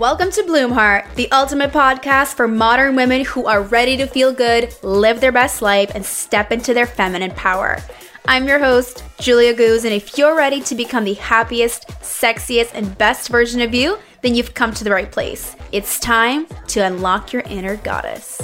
Welcome 0.00 0.30
to 0.30 0.42
Bloomheart, 0.44 1.14
the 1.16 1.30
ultimate 1.30 1.72
podcast 1.72 2.32
for 2.32 2.48
modern 2.48 2.96
women 2.96 3.22
who 3.22 3.44
are 3.44 3.60
ready 3.60 3.98
to 3.98 4.06
feel 4.06 4.32
good, 4.32 4.74
live 4.82 5.20
their 5.20 5.30
best 5.30 5.60
life, 5.60 5.90
and 5.94 6.02
step 6.02 6.52
into 6.52 6.72
their 6.72 6.86
feminine 6.86 7.32
power. 7.32 7.76
I'm 8.24 8.48
your 8.48 8.58
host, 8.58 9.04
Julia 9.18 9.52
Goose, 9.52 9.84
and 9.84 9.92
if 9.92 10.16
you're 10.16 10.34
ready 10.34 10.62
to 10.62 10.74
become 10.74 11.04
the 11.04 11.12
happiest, 11.12 11.86
sexiest, 12.00 12.70
and 12.72 12.96
best 12.96 13.28
version 13.28 13.60
of 13.60 13.74
you, 13.74 13.98
then 14.22 14.34
you've 14.34 14.54
come 14.54 14.72
to 14.72 14.84
the 14.84 14.90
right 14.90 15.12
place. 15.12 15.54
It's 15.70 16.00
time 16.00 16.46
to 16.68 16.80
unlock 16.80 17.34
your 17.34 17.42
inner 17.42 17.76
goddess. 17.76 18.40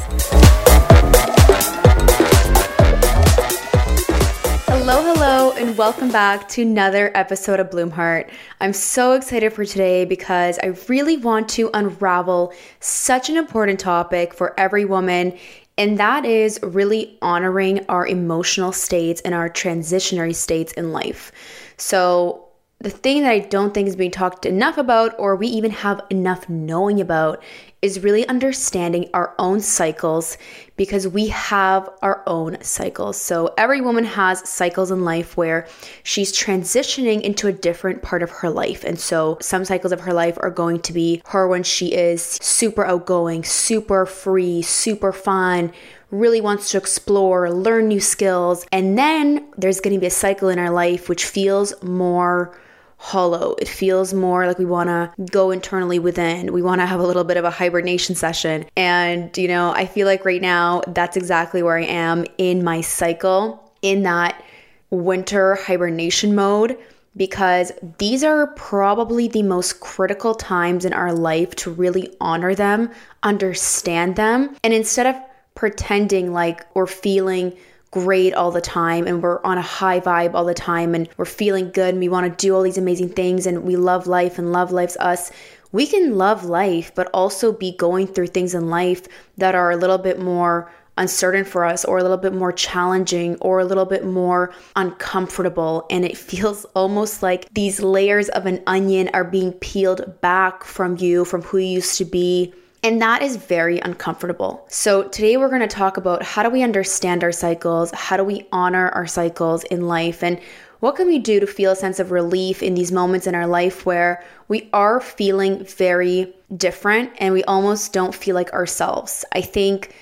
Hello, 4.88 5.02
hello, 5.02 5.50
and 5.50 5.76
welcome 5.76 6.12
back 6.12 6.48
to 6.50 6.62
another 6.62 7.10
episode 7.16 7.58
of 7.58 7.70
Bloomheart. 7.70 8.30
I'm 8.60 8.72
so 8.72 9.14
excited 9.14 9.52
for 9.52 9.64
today 9.64 10.04
because 10.04 10.60
I 10.60 10.76
really 10.88 11.16
want 11.16 11.48
to 11.50 11.70
unravel 11.74 12.52
such 12.78 13.28
an 13.28 13.36
important 13.36 13.80
topic 13.80 14.32
for 14.32 14.54
every 14.56 14.84
woman, 14.84 15.36
and 15.76 15.98
that 15.98 16.24
is 16.24 16.60
really 16.62 17.18
honoring 17.20 17.84
our 17.88 18.06
emotional 18.06 18.70
states 18.70 19.20
and 19.22 19.34
our 19.34 19.50
transitionary 19.50 20.36
states 20.36 20.72
in 20.74 20.92
life. 20.92 21.32
So, 21.78 22.45
the 22.86 22.92
thing 22.92 23.22
that 23.22 23.32
I 23.32 23.40
don't 23.40 23.74
think 23.74 23.88
is 23.88 23.96
being 23.96 24.12
talked 24.12 24.46
enough 24.46 24.78
about, 24.78 25.12
or 25.18 25.34
we 25.34 25.48
even 25.48 25.72
have 25.72 26.00
enough 26.08 26.48
knowing 26.48 27.00
about, 27.00 27.42
is 27.82 27.98
really 27.98 28.24
understanding 28.28 29.10
our 29.12 29.34
own 29.40 29.58
cycles 29.58 30.38
because 30.76 31.08
we 31.08 31.26
have 31.26 31.90
our 32.02 32.22
own 32.28 32.62
cycles. 32.62 33.20
So, 33.20 33.52
every 33.58 33.80
woman 33.80 34.04
has 34.04 34.48
cycles 34.48 34.92
in 34.92 35.04
life 35.04 35.36
where 35.36 35.66
she's 36.04 36.32
transitioning 36.32 37.22
into 37.22 37.48
a 37.48 37.52
different 37.52 38.04
part 38.04 38.22
of 38.22 38.30
her 38.30 38.50
life. 38.50 38.84
And 38.84 39.00
so, 39.00 39.36
some 39.40 39.64
cycles 39.64 39.92
of 39.92 40.02
her 40.02 40.12
life 40.12 40.38
are 40.40 40.50
going 40.50 40.78
to 40.82 40.92
be 40.92 41.22
her 41.26 41.48
when 41.48 41.64
she 41.64 41.92
is 41.92 42.22
super 42.40 42.84
outgoing, 42.84 43.42
super 43.42 44.06
free, 44.06 44.62
super 44.62 45.12
fun, 45.12 45.72
really 46.12 46.40
wants 46.40 46.70
to 46.70 46.78
explore, 46.78 47.50
learn 47.50 47.88
new 47.88 47.98
skills. 47.98 48.64
And 48.70 48.96
then 48.96 49.44
there's 49.56 49.80
going 49.80 49.94
to 49.94 50.00
be 50.00 50.06
a 50.06 50.10
cycle 50.10 50.48
in 50.50 50.60
our 50.60 50.70
life 50.70 51.08
which 51.08 51.24
feels 51.24 51.74
more 51.82 52.56
hollow. 52.98 53.54
It 53.58 53.68
feels 53.68 54.14
more 54.14 54.46
like 54.46 54.58
we 54.58 54.64
want 54.64 54.88
to 54.88 55.12
go 55.30 55.50
internally 55.50 55.98
within. 55.98 56.52
We 56.52 56.62
want 56.62 56.80
to 56.80 56.86
have 56.86 57.00
a 57.00 57.06
little 57.06 57.24
bit 57.24 57.36
of 57.36 57.44
a 57.44 57.50
hibernation 57.50 58.14
session. 58.14 58.66
And, 58.76 59.36
you 59.36 59.48
know, 59.48 59.72
I 59.72 59.86
feel 59.86 60.06
like 60.06 60.24
right 60.24 60.42
now 60.42 60.82
that's 60.88 61.16
exactly 61.16 61.62
where 61.62 61.76
I 61.76 61.84
am 61.84 62.24
in 62.38 62.64
my 62.64 62.80
cycle, 62.80 63.72
in 63.82 64.02
that 64.04 64.42
winter 64.90 65.56
hibernation 65.56 66.34
mode. 66.34 66.78
Because 67.16 67.72
these 67.96 68.22
are 68.22 68.48
probably 68.48 69.26
the 69.26 69.42
most 69.42 69.80
critical 69.80 70.34
times 70.34 70.84
in 70.84 70.92
our 70.92 71.14
life 71.14 71.56
to 71.56 71.70
really 71.70 72.14
honor 72.20 72.54
them, 72.54 72.90
understand 73.22 74.16
them, 74.16 74.54
and 74.62 74.74
instead 74.74 75.06
of 75.06 75.16
pretending 75.54 76.34
like 76.34 76.66
we're 76.76 76.86
feeling 76.86 77.56
great 77.96 78.34
all 78.34 78.50
the 78.50 78.60
time 78.60 79.06
and 79.06 79.22
we're 79.22 79.42
on 79.42 79.56
a 79.56 79.62
high 79.62 79.98
vibe 79.98 80.34
all 80.34 80.44
the 80.44 80.52
time 80.52 80.94
and 80.94 81.08
we're 81.16 81.24
feeling 81.24 81.70
good 81.70 81.94
and 81.94 81.98
we 81.98 82.10
want 82.10 82.30
to 82.30 82.46
do 82.46 82.54
all 82.54 82.60
these 82.60 82.76
amazing 82.76 83.08
things 83.08 83.46
and 83.46 83.62
we 83.62 83.74
love 83.74 84.06
life 84.06 84.38
and 84.38 84.52
love 84.52 84.70
life's 84.70 84.98
us, 84.98 85.32
we 85.72 85.86
can 85.86 86.14
love 86.18 86.44
life 86.44 86.92
but 86.94 87.08
also 87.14 87.52
be 87.52 87.74
going 87.74 88.06
through 88.06 88.26
things 88.26 88.52
in 88.52 88.68
life 88.68 89.08
that 89.38 89.54
are 89.54 89.70
a 89.70 89.78
little 89.78 89.96
bit 89.96 90.20
more 90.20 90.70
uncertain 90.98 91.42
for 91.42 91.64
us 91.64 91.86
or 91.86 91.96
a 91.96 92.02
little 92.02 92.18
bit 92.18 92.34
more 92.34 92.52
challenging 92.52 93.34
or 93.36 93.60
a 93.60 93.64
little 93.64 93.86
bit 93.86 94.04
more 94.04 94.52
uncomfortable. 94.76 95.86
And 95.88 96.04
it 96.04 96.18
feels 96.30 96.66
almost 96.74 97.22
like 97.22 97.48
these 97.54 97.80
layers 97.80 98.28
of 98.28 98.44
an 98.44 98.62
onion 98.66 99.08
are 99.14 99.24
being 99.24 99.52
peeled 99.52 100.20
back 100.20 100.64
from 100.64 100.98
you, 100.98 101.24
from 101.24 101.40
who 101.40 101.56
you 101.56 101.76
used 101.76 101.96
to 101.96 102.04
be 102.04 102.52
and 102.86 103.02
that 103.02 103.20
is 103.20 103.34
very 103.34 103.80
uncomfortable. 103.80 104.64
So, 104.68 105.08
today 105.08 105.36
we're 105.36 105.48
going 105.48 105.60
to 105.60 105.66
talk 105.66 105.96
about 105.96 106.22
how 106.22 106.44
do 106.44 106.50
we 106.50 106.62
understand 106.62 107.24
our 107.24 107.32
cycles? 107.32 107.90
How 107.90 108.16
do 108.16 108.22
we 108.22 108.46
honor 108.52 108.90
our 108.90 109.08
cycles 109.08 109.64
in 109.64 109.88
life? 109.88 110.22
And 110.22 110.38
what 110.78 110.94
can 110.94 111.08
we 111.08 111.18
do 111.18 111.40
to 111.40 111.48
feel 111.48 111.72
a 111.72 111.76
sense 111.76 111.98
of 111.98 112.12
relief 112.12 112.62
in 112.62 112.74
these 112.74 112.92
moments 112.92 113.26
in 113.26 113.34
our 113.34 113.48
life 113.48 113.84
where 113.86 114.22
we 114.46 114.68
are 114.72 115.00
feeling 115.00 115.64
very 115.64 116.32
different 116.56 117.10
and 117.18 117.34
we 117.34 117.42
almost 117.44 117.92
don't 117.92 118.14
feel 118.14 118.36
like 118.36 118.52
ourselves? 118.52 119.24
I 119.32 119.40
think 119.40 119.92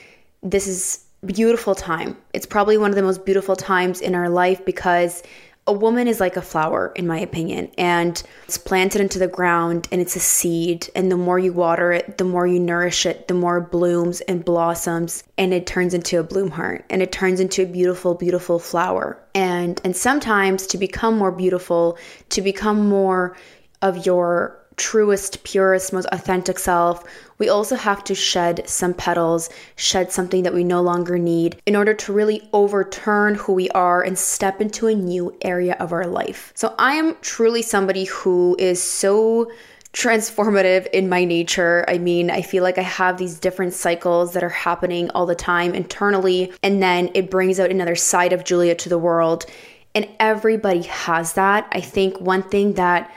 this 0.43 0.67
is 0.67 1.07
beautiful 1.25 1.75
time. 1.75 2.19
It's 2.35 2.45
probably 2.45 2.77
one 2.77 2.91
of 2.91 2.97
the 2.97 3.03
most 3.03 3.25
beautiful 3.25 3.57
times 3.57 4.03
in 4.03 4.15
our 4.15 4.29
life 4.29 4.63
because 4.67 5.23
a 5.67 5.73
woman 5.73 6.09
is 6.09 6.21
like 6.21 6.37
a 6.37 6.43
flower, 6.43 6.93
in 6.95 7.07
my 7.07 7.19
opinion, 7.19 7.71
and 7.79 8.23
it's 8.45 8.59
planted 8.59 9.01
into 9.01 9.19
the 9.19 9.29
ground 9.29 9.89
and 9.91 10.01
it's 10.01 10.15
a 10.15 10.21
seed. 10.21 10.89
And 10.95 11.11
the 11.11 11.17
more 11.17 11.39
you 11.39 11.55
water 11.55 11.91
it, 11.93 12.19
the 12.19 12.25
more 12.25 12.47
you 12.47 12.61
nourish 12.61 13.07
it, 13.07 13.29
the 13.29 13.35
more 13.35 13.59
it 13.59 13.71
blooms 13.71 14.21
and 14.23 14.45
blossoms, 14.45 15.25
and 15.39 15.55
it 15.55 15.67
turns 15.67 15.95
into 15.95 16.21
a 16.21 16.23
bloom 16.23 16.51
heart 16.51 16.85
and 16.91 17.01
it 17.01 17.13
turns 17.13 17.41
into 17.41 17.63
a 17.63 17.67
beautiful, 17.67 18.15
beautiful 18.15 18.59
flower. 18.59 19.19
And 19.35 19.81
and 19.85 19.97
sometimes 19.97 20.67
to 20.69 20.79
become 20.79 21.17
more 21.17 21.33
beautiful, 21.33 21.97
to 22.29 22.43
become 22.43 22.87
more 22.87 23.35
of 23.81 24.05
your 24.05 24.64
truest, 24.77 25.45
purest, 25.45 25.93
most 25.93 26.09
authentic 26.13 26.59
self, 26.59 27.05
we 27.39 27.49
also 27.49 27.77
have 27.77 28.05
to 28.05 28.15
shed 28.15 28.69
some 28.69 28.95
petals, 28.95 29.51
shed 29.77 30.13
something 30.13 30.43
that 30.45 30.55
we 30.55 30.65
no 30.65 30.81
longer 30.83 31.19
need 31.19 31.61
in 31.67 31.77
order 31.77 31.95
to 31.95 32.13
really 32.13 32.49
overturn 32.53 33.35
who 33.35 33.53
we 33.53 33.69
are 33.71 34.03
and 34.03 34.19
step 34.19 34.61
into 34.61 34.87
a 34.87 34.95
new 34.95 35.37
area 35.43 35.77
of 35.81 35.93
our 35.93 36.07
life. 36.07 36.53
So 36.55 36.75
I 36.79 36.95
am 36.95 37.17
truly 37.21 37.63
somebody 37.63 38.05
who 38.05 38.57
is 38.59 38.83
so 38.83 39.51
transformative 39.93 40.89
in 40.93 41.09
my 41.09 41.25
nature. 41.25 41.85
I 41.87 41.99
mean, 41.99 42.29
I 42.31 42.43
feel 42.43 42.65
like 42.65 42.79
I 42.79 42.83
have 42.83 43.17
these 43.17 43.39
different 43.39 43.75
cycles 43.75 44.33
that 44.33 44.43
are 44.43 44.49
happening 44.49 45.09
all 45.11 45.25
the 45.25 45.37
time 45.37 45.73
internally, 45.73 46.53
and 46.63 46.83
then 46.83 47.11
it 47.15 47.31
brings 47.31 47.61
out 47.61 47.71
another 47.71 47.95
side 47.95 48.33
of 48.33 48.45
Julia 48.45 48.75
to 48.75 48.89
the 48.89 48.99
world. 48.99 49.47
And 49.95 50.09
everybody 50.19 50.83
has 50.83 51.35
that. 51.35 51.69
I 51.71 51.81
think 51.81 52.21
one 52.21 52.43
thing 52.43 52.73
that 52.75 53.13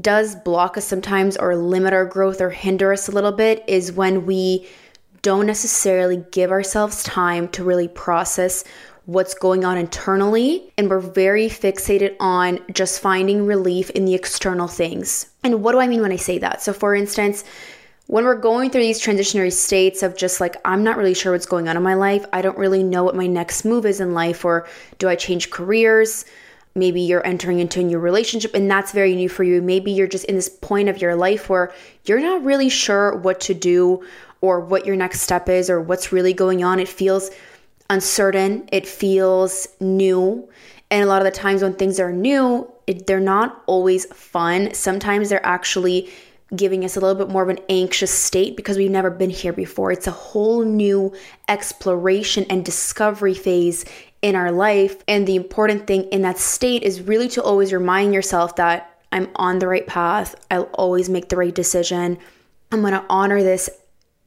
does 0.00 0.34
block 0.36 0.76
us 0.76 0.84
sometimes 0.84 1.36
or 1.36 1.56
limit 1.56 1.92
our 1.92 2.04
growth 2.04 2.40
or 2.40 2.50
hinder 2.50 2.92
us 2.92 3.08
a 3.08 3.12
little 3.12 3.32
bit 3.32 3.64
is 3.66 3.92
when 3.92 4.26
we 4.26 4.66
don't 5.22 5.46
necessarily 5.46 6.24
give 6.30 6.50
ourselves 6.50 7.02
time 7.02 7.48
to 7.48 7.64
really 7.64 7.88
process 7.88 8.64
what's 9.06 9.34
going 9.34 9.64
on 9.64 9.78
internally 9.78 10.72
and 10.76 10.90
we're 10.90 10.98
very 10.98 11.48
fixated 11.48 12.16
on 12.18 12.58
just 12.72 13.00
finding 13.00 13.46
relief 13.46 13.88
in 13.90 14.04
the 14.04 14.14
external 14.14 14.66
things. 14.66 15.26
And 15.44 15.62
what 15.62 15.72
do 15.72 15.80
I 15.80 15.86
mean 15.86 16.02
when 16.02 16.12
I 16.12 16.16
say 16.16 16.38
that? 16.38 16.60
So 16.62 16.72
for 16.72 16.94
instance, 16.94 17.44
when 18.08 18.24
we're 18.24 18.36
going 18.36 18.70
through 18.70 18.82
these 18.82 19.00
transitionary 19.00 19.52
states 19.52 20.02
of 20.02 20.16
just 20.16 20.40
like, 20.40 20.56
I'm 20.64 20.84
not 20.84 20.96
really 20.96 21.14
sure 21.14 21.32
what's 21.32 21.46
going 21.46 21.68
on 21.68 21.76
in 21.76 21.82
my 21.82 21.94
life, 21.94 22.24
I 22.32 22.40
don't 22.40 22.58
really 22.58 22.82
know 22.82 23.02
what 23.02 23.16
my 23.16 23.26
next 23.26 23.64
move 23.64 23.84
is 23.84 24.00
in 24.00 24.14
life, 24.14 24.44
or 24.44 24.68
do 24.98 25.08
I 25.08 25.16
change 25.16 25.50
careers? 25.50 26.24
Maybe 26.76 27.00
you're 27.00 27.26
entering 27.26 27.58
into 27.58 27.80
a 27.80 27.82
new 27.82 27.98
relationship 27.98 28.54
and 28.54 28.70
that's 28.70 28.92
very 28.92 29.14
new 29.16 29.28
for 29.28 29.42
you. 29.42 29.62
Maybe 29.62 29.90
you're 29.90 30.06
just 30.06 30.26
in 30.26 30.34
this 30.36 30.48
point 30.48 30.88
of 30.88 31.00
your 31.00 31.16
life 31.16 31.48
where 31.48 31.72
you're 32.04 32.20
not 32.20 32.44
really 32.44 32.68
sure 32.68 33.16
what 33.16 33.40
to 33.40 33.54
do 33.54 34.04
or 34.40 34.60
what 34.60 34.86
your 34.86 34.96
next 34.96 35.22
step 35.22 35.48
is 35.48 35.70
or 35.70 35.80
what's 35.80 36.12
really 36.12 36.34
going 36.34 36.62
on. 36.62 36.78
It 36.78 36.88
feels 36.88 37.30
uncertain, 37.88 38.68
it 38.70 38.86
feels 38.86 39.66
new. 39.80 40.48
And 40.90 41.02
a 41.02 41.06
lot 41.06 41.20
of 41.20 41.24
the 41.24 41.36
times 41.36 41.62
when 41.62 41.74
things 41.74 41.98
are 41.98 42.12
new, 42.12 42.70
it, 42.86 43.06
they're 43.06 43.18
not 43.18 43.62
always 43.66 44.06
fun. 44.06 44.72
Sometimes 44.74 45.28
they're 45.28 45.44
actually 45.44 46.10
giving 46.54 46.84
us 46.84 46.96
a 46.96 47.00
little 47.00 47.16
bit 47.16 47.32
more 47.32 47.42
of 47.42 47.48
an 47.48 47.58
anxious 47.68 48.12
state 48.12 48.56
because 48.56 48.76
we've 48.76 48.90
never 48.90 49.10
been 49.10 49.30
here 49.30 49.52
before. 49.52 49.90
It's 49.90 50.06
a 50.06 50.12
whole 50.12 50.64
new 50.64 51.12
exploration 51.48 52.46
and 52.48 52.64
discovery 52.64 53.34
phase 53.34 53.84
in 54.22 54.36
our 54.36 54.52
life. 54.52 55.02
And 55.08 55.26
the 55.26 55.36
important 55.36 55.86
thing 55.86 56.04
in 56.04 56.22
that 56.22 56.38
state 56.38 56.84
is 56.84 57.02
really 57.02 57.28
to 57.30 57.42
always 57.42 57.72
remind 57.72 58.14
yourself 58.14 58.56
that 58.56 58.96
I'm 59.10 59.28
on 59.36 59.58
the 59.58 59.66
right 59.66 59.86
path. 59.86 60.34
I'll 60.50 60.64
always 60.74 61.08
make 61.08 61.28
the 61.28 61.36
right 61.36 61.54
decision. 61.54 62.18
I'm 62.70 62.80
going 62.80 62.92
to 62.92 63.04
honor 63.08 63.42
this 63.42 63.68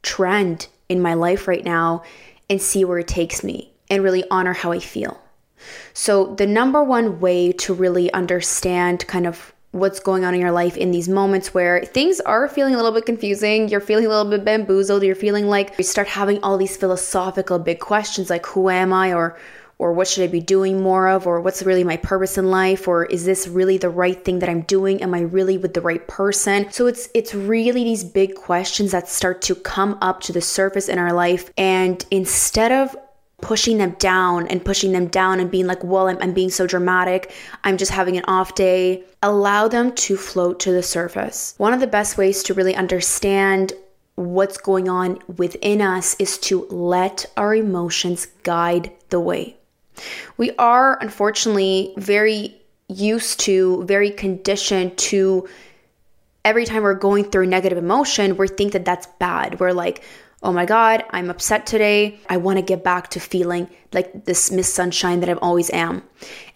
trend 0.02 0.68
in 0.90 1.02
my 1.02 1.14
life 1.14 1.48
right 1.48 1.64
now 1.64 2.04
and 2.50 2.62
see 2.62 2.84
where 2.84 3.00
it 3.00 3.08
takes 3.08 3.44
me 3.44 3.72
and 3.90 4.04
really 4.04 4.24
honor 4.32 4.54
how 4.54 4.72
I 4.72 4.80
feel. 4.80 5.22
So, 5.94 6.36
the 6.36 6.48
number 6.48 6.82
one 6.82 7.20
way 7.20 7.52
to 7.52 7.74
really 7.74 8.12
understand 8.14 9.06
kind 9.08 9.28
of 9.28 9.54
what's 9.72 10.00
going 10.00 10.26
on 10.26 10.34
in 10.34 10.42
your 10.42 10.52
life 10.52 10.78
in 10.78 10.92
these 10.92 11.08
moments 11.08 11.54
where 11.54 11.84
things 11.84 12.20
are 12.22 12.48
feeling 12.48 12.74
a 12.74 12.78
little 12.78 12.92
bit 12.92 13.06
confusing, 13.06 13.70
you're 13.70 13.80
feeling 13.80 14.06
a 14.06 14.10
little 14.10 14.30
bit 14.30 14.44
bamboozled, 14.44 15.04
you're 15.04 15.16
feeling 15.16 15.48
like 15.48 15.76
you 15.78 15.84
start 15.84 16.08
having 16.08 16.42
all 16.42 16.58
these 16.58 16.76
philosophical 16.76 17.60
big 17.60 17.80
questions 17.80 18.30
like, 18.30 18.46
who 18.48 18.70
am 18.70 18.92
I? 18.94 19.14
or 19.14 19.38
or 19.80 19.94
what 19.94 20.10
should 20.10 20.26
I 20.26 20.28
be 20.28 20.42
doing 20.42 20.82
more 20.84 21.08
of? 21.08 21.26
Or 21.26 21.40
what's 21.40 21.64
really 21.64 21.86
my 21.86 21.96
purpose 21.96 22.38
in 22.38 22.52
life? 22.52 22.86
Or 22.86 23.06
is 23.06 23.24
this 23.24 23.48
really 23.48 23.78
the 23.78 23.90
right 23.90 24.24
thing 24.26 24.40
that 24.40 24.50
I'm 24.50 24.64
doing? 24.64 25.02
Am 25.02 25.14
I 25.14 25.22
really 25.22 25.58
with 25.58 25.74
the 25.74 25.80
right 25.80 26.06
person? 26.06 26.70
So 26.72 26.86
it's 26.88 27.08
it's 27.14 27.34
really 27.34 27.86
these 27.86 28.04
big 28.04 28.36
questions 28.36 28.92
that 28.92 29.08
start 29.08 29.42
to 29.44 29.56
come 29.56 29.98
up 30.02 30.20
to 30.24 30.34
the 30.34 30.42
surface 30.42 30.90
in 30.90 31.00
our 31.00 31.14
life. 31.14 31.50
And 31.58 32.06
instead 32.12 32.74
of 32.74 32.96
pushing 33.42 33.78
them 33.78 33.92
down 34.00 34.48
and 34.48 34.64
pushing 34.64 34.92
them 34.92 35.08
down 35.08 35.40
and 35.40 35.50
being 35.50 35.68
like, 35.68 35.84
well, 35.84 36.08
I'm, 36.08 36.18
I'm 36.22 36.34
being 36.34 36.50
so 36.50 36.68
dramatic. 36.68 37.34
I'm 37.64 37.78
just 37.78 37.92
having 37.92 38.18
an 38.18 38.26
off 38.28 38.56
day. 38.56 39.04
Allow 39.24 39.68
them 39.68 39.94
to 39.94 40.18
float 40.18 40.60
to 40.62 40.72
the 40.72 40.84
surface. 40.84 41.54
One 41.58 41.74
of 41.74 41.80
the 41.80 41.88
best 41.88 42.18
ways 42.18 42.44
to 42.44 42.54
really 42.54 42.76
understand 42.76 43.74
what's 44.16 44.58
going 44.58 44.90
on 44.90 45.20
within 45.38 45.82
us 45.82 46.16
is 46.20 46.38
to 46.40 46.66
let 46.66 47.26
our 47.38 47.56
emotions 47.56 48.28
guide 48.44 48.92
the 49.10 49.20
way. 49.20 49.56
We 50.38 50.52
are 50.58 50.98
unfortunately 51.02 51.94
very 51.98 52.56
used 52.88 53.40
to, 53.42 53.84
very 53.86 54.12
conditioned 54.12 54.98
to 54.98 55.48
every 56.46 56.66
time 56.66 56.84
we're 56.84 56.96
going 56.96 57.26
through 57.26 57.46
negative 57.46 57.78
emotion, 57.78 58.38
we 58.38 58.48
think 58.48 58.74
that 58.74 58.86
that's 58.86 59.08
bad. 59.20 59.60
We're 59.60 59.72
like, 59.74 60.04
oh 60.42 60.54
my 60.54 60.66
God, 60.66 61.04
I'm 61.10 61.30
upset 61.30 61.66
today. 61.66 62.20
I 62.30 62.38
want 62.38 62.58
to 62.58 62.62
get 62.62 62.84
back 62.84 63.10
to 63.10 63.20
feeling 63.20 63.70
like 63.92 64.26
this 64.26 64.52
Miss 64.52 64.74
Sunshine 64.74 65.20
that 65.20 65.30
I 65.30 65.34
always 65.34 65.70
am. 65.72 66.04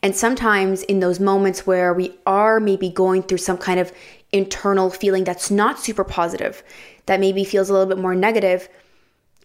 And 0.02 0.16
sometimes 0.16 0.84
in 0.84 1.00
those 1.00 1.20
moments 1.20 1.68
where 1.68 1.94
we 1.94 2.18
are 2.26 2.60
maybe 2.60 2.90
going 2.90 3.24
through 3.24 3.40
some 3.40 3.58
kind 3.58 3.80
of 3.80 3.92
internal 4.32 4.90
feeling 4.90 5.26
that's 5.26 5.52
not 5.52 5.80
super 5.80 6.04
positive, 6.04 6.64
that 7.08 7.20
maybe 7.20 7.44
feels 7.44 7.70
a 7.70 7.74
little 7.74 7.88
bit 7.88 7.98
more 7.98 8.16
negative, 8.16 8.70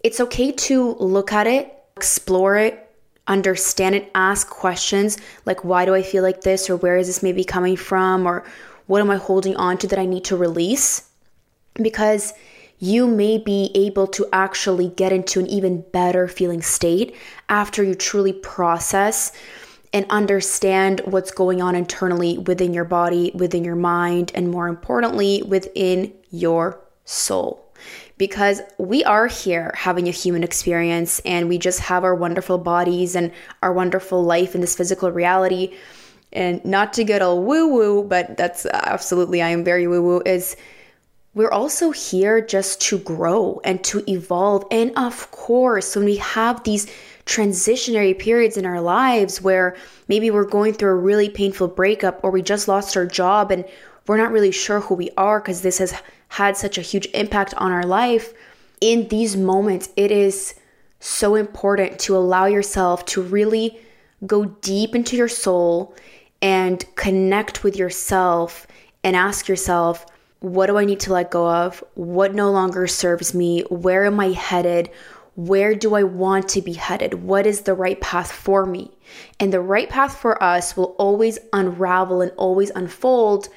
it's 0.04 0.20
okay 0.20 0.52
to 0.52 0.94
look 0.94 1.32
at 1.32 1.48
it, 1.48 1.74
explore 1.96 2.56
it, 2.56 2.88
understand 3.26 3.96
it, 3.96 4.10
ask 4.14 4.48
questions 4.48 5.18
like, 5.46 5.64
why 5.64 5.84
do 5.84 5.94
I 5.94 6.02
feel 6.02 6.22
like 6.22 6.42
this? 6.42 6.70
Or 6.70 6.76
where 6.76 6.96
is 6.96 7.08
this 7.08 7.22
maybe 7.22 7.42
coming 7.42 7.76
from? 7.76 8.24
Or 8.24 8.44
what 8.86 9.00
am 9.00 9.10
I 9.10 9.16
holding 9.16 9.56
on 9.56 9.78
to 9.78 9.88
that 9.88 9.98
I 9.98 10.06
need 10.06 10.24
to 10.26 10.36
release? 10.36 11.10
Because 11.74 12.32
you 12.78 13.06
may 13.06 13.38
be 13.38 13.70
able 13.74 14.06
to 14.06 14.26
actually 14.32 14.88
get 14.88 15.12
into 15.12 15.40
an 15.40 15.46
even 15.46 15.82
better 15.92 16.28
feeling 16.28 16.62
state 16.62 17.14
after 17.48 17.82
you 17.82 17.94
truly 17.94 18.32
process 18.32 19.32
and 19.92 20.06
understand 20.10 21.00
what's 21.06 21.30
going 21.30 21.62
on 21.62 21.74
internally 21.74 22.38
within 22.38 22.74
your 22.74 22.84
body, 22.84 23.32
within 23.34 23.64
your 23.64 23.76
mind, 23.76 24.30
and 24.34 24.50
more 24.50 24.68
importantly, 24.68 25.42
within 25.42 26.12
your 26.30 26.78
soul. 27.04 27.64
Because 28.18 28.60
we 28.76 29.04
are 29.04 29.28
here 29.28 29.72
having 29.74 30.08
a 30.08 30.12
human 30.12 30.42
experience 30.42 31.20
and 31.20 31.48
we 31.48 31.56
just 31.56 31.80
have 31.80 32.04
our 32.04 32.14
wonderful 32.14 32.58
bodies 32.58 33.14
and 33.14 33.32
our 33.62 33.72
wonderful 33.72 34.22
life 34.22 34.54
in 34.54 34.60
this 34.60 34.76
physical 34.76 35.10
reality. 35.10 35.74
And 36.32 36.62
not 36.64 36.92
to 36.94 37.04
get 37.04 37.22
all 37.22 37.42
woo 37.42 37.68
woo, 37.68 38.02
but 38.02 38.36
that's 38.36 38.66
absolutely, 38.66 39.40
I 39.40 39.48
am 39.48 39.64
very 39.64 39.86
woo 39.86 40.02
woo, 40.02 40.22
is 40.26 40.56
we're 41.38 41.52
also 41.52 41.92
here 41.92 42.40
just 42.40 42.80
to 42.80 42.98
grow 42.98 43.60
and 43.62 43.84
to 43.84 44.02
evolve. 44.10 44.64
And 44.72 44.90
of 44.98 45.30
course, 45.30 45.94
when 45.94 46.04
we 46.04 46.16
have 46.16 46.64
these 46.64 46.88
transitionary 47.26 48.18
periods 48.18 48.56
in 48.56 48.66
our 48.66 48.80
lives 48.80 49.40
where 49.40 49.76
maybe 50.08 50.32
we're 50.32 50.44
going 50.44 50.72
through 50.72 50.90
a 50.90 50.96
really 50.96 51.28
painful 51.28 51.68
breakup 51.68 52.18
or 52.24 52.32
we 52.32 52.42
just 52.42 52.66
lost 52.66 52.96
our 52.96 53.06
job 53.06 53.52
and 53.52 53.64
we're 54.08 54.16
not 54.16 54.32
really 54.32 54.50
sure 54.50 54.80
who 54.80 54.96
we 54.96 55.10
are 55.16 55.38
because 55.38 55.62
this 55.62 55.78
has 55.78 55.94
had 56.26 56.56
such 56.56 56.76
a 56.76 56.82
huge 56.82 57.06
impact 57.14 57.54
on 57.54 57.70
our 57.70 57.84
life, 57.84 58.34
in 58.80 59.06
these 59.06 59.36
moments, 59.36 59.90
it 59.94 60.10
is 60.10 60.56
so 60.98 61.36
important 61.36 62.00
to 62.00 62.16
allow 62.16 62.46
yourself 62.46 63.04
to 63.04 63.22
really 63.22 63.78
go 64.26 64.44
deep 64.44 64.92
into 64.92 65.16
your 65.16 65.28
soul 65.28 65.94
and 66.42 66.84
connect 66.96 67.62
with 67.62 67.76
yourself 67.76 68.66
and 69.04 69.14
ask 69.14 69.46
yourself, 69.46 70.04
what 70.40 70.66
do 70.66 70.78
I 70.78 70.84
need 70.84 71.00
to 71.00 71.12
let 71.12 71.30
go 71.30 71.48
of? 71.48 71.82
What 71.94 72.34
no 72.34 72.50
longer 72.50 72.86
serves 72.86 73.34
me? 73.34 73.62
Where 73.70 74.04
am 74.04 74.20
I 74.20 74.32
headed? 74.32 74.90
Where 75.34 75.74
do 75.74 75.94
I 75.94 76.02
want 76.02 76.48
to 76.50 76.62
be 76.62 76.72
headed? 76.72 77.14
What 77.14 77.46
is 77.46 77.62
the 77.62 77.74
right 77.74 78.00
path 78.00 78.30
for 78.30 78.66
me? 78.66 78.90
And 79.38 79.52
the 79.52 79.60
right 79.60 79.88
path 79.88 80.16
for 80.16 80.42
us 80.42 80.76
will 80.76 80.96
always 80.98 81.38
unravel 81.52 82.20
and 82.20 82.32
always 82.36 82.70
unfold 82.70 83.48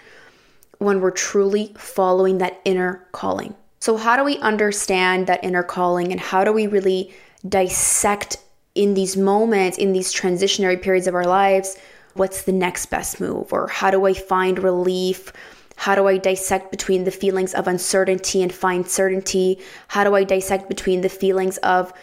when 0.77 1.01
we're 1.01 1.11
truly 1.11 1.73
following 1.77 2.39
that 2.39 2.59
inner 2.65 3.07
calling. 3.11 3.55
So, 3.79 3.97
how 3.97 4.15
do 4.15 4.23
we 4.23 4.37
understand 4.37 5.27
that 5.27 5.43
inner 5.43 5.63
calling 5.63 6.11
and 6.11 6.21
how 6.21 6.43
do 6.43 6.51
we 6.51 6.67
really 6.67 7.13
dissect 7.47 8.37
in 8.75 8.93
these 8.93 9.17
moments, 9.17 9.77
in 9.77 9.91
these 9.91 10.13
transitionary 10.13 10.81
periods 10.81 11.07
of 11.07 11.15
our 11.15 11.25
lives, 11.25 11.77
what's 12.13 12.43
the 12.43 12.51
next 12.51 12.87
best 12.87 13.19
move? 13.19 13.51
Or 13.51 13.67
how 13.67 13.91
do 13.91 14.05
I 14.05 14.13
find 14.13 14.59
relief? 14.59 15.33
How 15.75 15.95
do 15.95 16.07
I 16.07 16.17
dissect 16.17 16.71
between 16.71 17.03
the 17.03 17.11
feelings 17.11 17.53
of 17.53 17.67
uncertainty 17.67 18.43
and 18.43 18.53
find 18.53 18.87
certainty? 18.87 19.59
How 19.87 20.03
do 20.03 20.15
I 20.15 20.23
dissect 20.23 20.67
between 20.69 21.01
the 21.01 21.09
feelings 21.09 21.57
of 21.59 21.93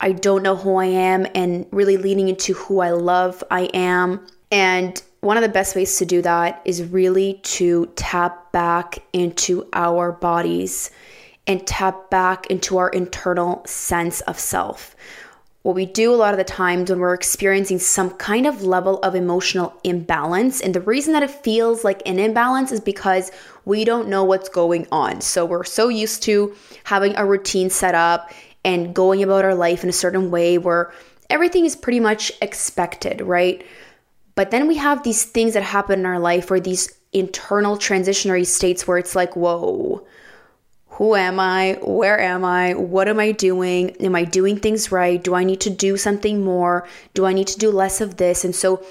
I 0.00 0.12
don't 0.12 0.42
know 0.42 0.56
who 0.56 0.76
I 0.76 0.86
am 0.86 1.26
and 1.34 1.66
really 1.70 1.96
leaning 1.96 2.28
into 2.28 2.54
who 2.54 2.80
I 2.80 2.90
love 2.90 3.42
I 3.50 3.62
am? 3.72 4.26
And 4.50 5.00
one 5.20 5.36
of 5.36 5.42
the 5.42 5.48
best 5.48 5.76
ways 5.76 5.96
to 5.98 6.04
do 6.04 6.20
that 6.22 6.60
is 6.64 6.82
really 6.82 7.34
to 7.44 7.86
tap 7.96 8.50
back 8.52 8.98
into 9.12 9.68
our 9.72 10.12
bodies 10.12 10.90
and 11.46 11.66
tap 11.66 12.10
back 12.10 12.46
into 12.48 12.78
our 12.78 12.88
internal 12.88 13.62
sense 13.64 14.20
of 14.22 14.38
self 14.38 14.94
what 15.62 15.76
we 15.76 15.86
do 15.86 16.12
a 16.12 16.16
lot 16.16 16.34
of 16.34 16.38
the 16.38 16.44
times 16.44 16.90
when 16.90 16.98
we're 16.98 17.14
experiencing 17.14 17.78
some 17.78 18.10
kind 18.10 18.46
of 18.46 18.64
level 18.64 18.98
of 18.98 19.14
emotional 19.14 19.72
imbalance. 19.84 20.60
And 20.60 20.74
the 20.74 20.80
reason 20.80 21.12
that 21.12 21.22
it 21.22 21.30
feels 21.30 21.84
like 21.84 22.02
an 22.04 22.18
imbalance 22.18 22.72
is 22.72 22.80
because 22.80 23.30
we 23.64 23.84
don't 23.84 24.08
know 24.08 24.24
what's 24.24 24.48
going 24.48 24.88
on. 24.90 25.20
So 25.20 25.44
we're 25.44 25.64
so 25.64 25.88
used 25.88 26.22
to 26.24 26.54
having 26.84 27.16
a 27.16 27.24
routine 27.24 27.70
set 27.70 27.94
up 27.94 28.32
and 28.64 28.94
going 28.94 29.22
about 29.22 29.44
our 29.44 29.54
life 29.54 29.84
in 29.84 29.88
a 29.88 29.92
certain 29.92 30.30
way 30.30 30.58
where 30.58 30.92
everything 31.30 31.64
is 31.64 31.76
pretty 31.76 32.00
much 32.00 32.32
expected, 32.42 33.20
right? 33.20 33.64
But 34.34 34.50
then 34.50 34.66
we 34.66 34.76
have 34.76 35.02
these 35.02 35.24
things 35.24 35.54
that 35.54 35.62
happen 35.62 36.00
in 36.00 36.06
our 36.06 36.18
life 36.18 36.50
or 36.50 36.58
these 36.58 36.92
internal 37.12 37.76
transitionary 37.76 38.46
states 38.46 38.88
where 38.88 38.98
it's 38.98 39.14
like, 39.14 39.36
whoa, 39.36 40.04
who 40.92 41.14
am 41.14 41.40
I? 41.40 41.78
Where 41.82 42.20
am 42.20 42.44
I? 42.44 42.74
What 42.74 43.08
am 43.08 43.18
I 43.18 43.32
doing? 43.32 43.90
Am 43.96 44.14
I 44.14 44.24
doing 44.24 44.58
things 44.58 44.92
right? 44.92 45.22
Do 45.22 45.34
I 45.34 45.42
need 45.42 45.60
to 45.62 45.70
do 45.70 45.96
something 45.96 46.44
more? 46.44 46.86
Do 47.14 47.24
I 47.24 47.32
need 47.32 47.46
to 47.48 47.58
do 47.58 47.70
less 47.70 48.02
of 48.02 48.18
this? 48.18 48.44
And 48.44 48.54
so 48.54 48.84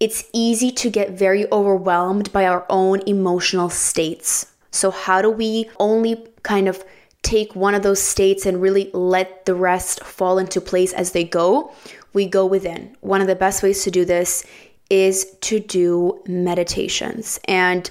it's 0.00 0.24
easy 0.34 0.70
to 0.72 0.90
get 0.90 1.12
very 1.12 1.50
overwhelmed 1.50 2.30
by 2.32 2.46
our 2.46 2.66
own 2.68 3.00
emotional 3.06 3.70
states. 3.70 4.52
So, 4.70 4.90
how 4.90 5.22
do 5.22 5.30
we 5.30 5.70
only 5.78 6.26
kind 6.42 6.68
of 6.68 6.84
take 7.22 7.56
one 7.56 7.74
of 7.74 7.82
those 7.82 8.02
states 8.02 8.44
and 8.44 8.60
really 8.60 8.90
let 8.92 9.46
the 9.46 9.54
rest 9.54 10.04
fall 10.04 10.38
into 10.38 10.60
place 10.60 10.92
as 10.92 11.12
they 11.12 11.24
go? 11.24 11.72
We 12.12 12.26
go 12.26 12.44
within. 12.44 12.96
One 13.00 13.22
of 13.22 13.26
the 13.26 13.34
best 13.34 13.62
ways 13.62 13.82
to 13.84 13.90
do 13.90 14.04
this 14.04 14.44
is 14.90 15.36
to 15.42 15.58
do 15.58 16.22
meditations. 16.26 17.40
And 17.44 17.88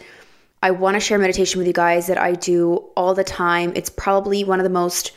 I 0.62 0.72
want 0.72 0.96
to 0.96 1.00
share 1.00 1.18
meditation 1.18 1.58
with 1.58 1.68
you 1.68 1.74
guys 1.74 2.08
that 2.08 2.18
I 2.18 2.34
do 2.34 2.76
all 2.98 3.14
the 3.14 3.24
time. 3.24 3.72
It's 3.76 3.90
probably 3.90 4.44
one 4.44 4.60
of 4.60 4.66
the 4.66 4.70
most 4.70 5.14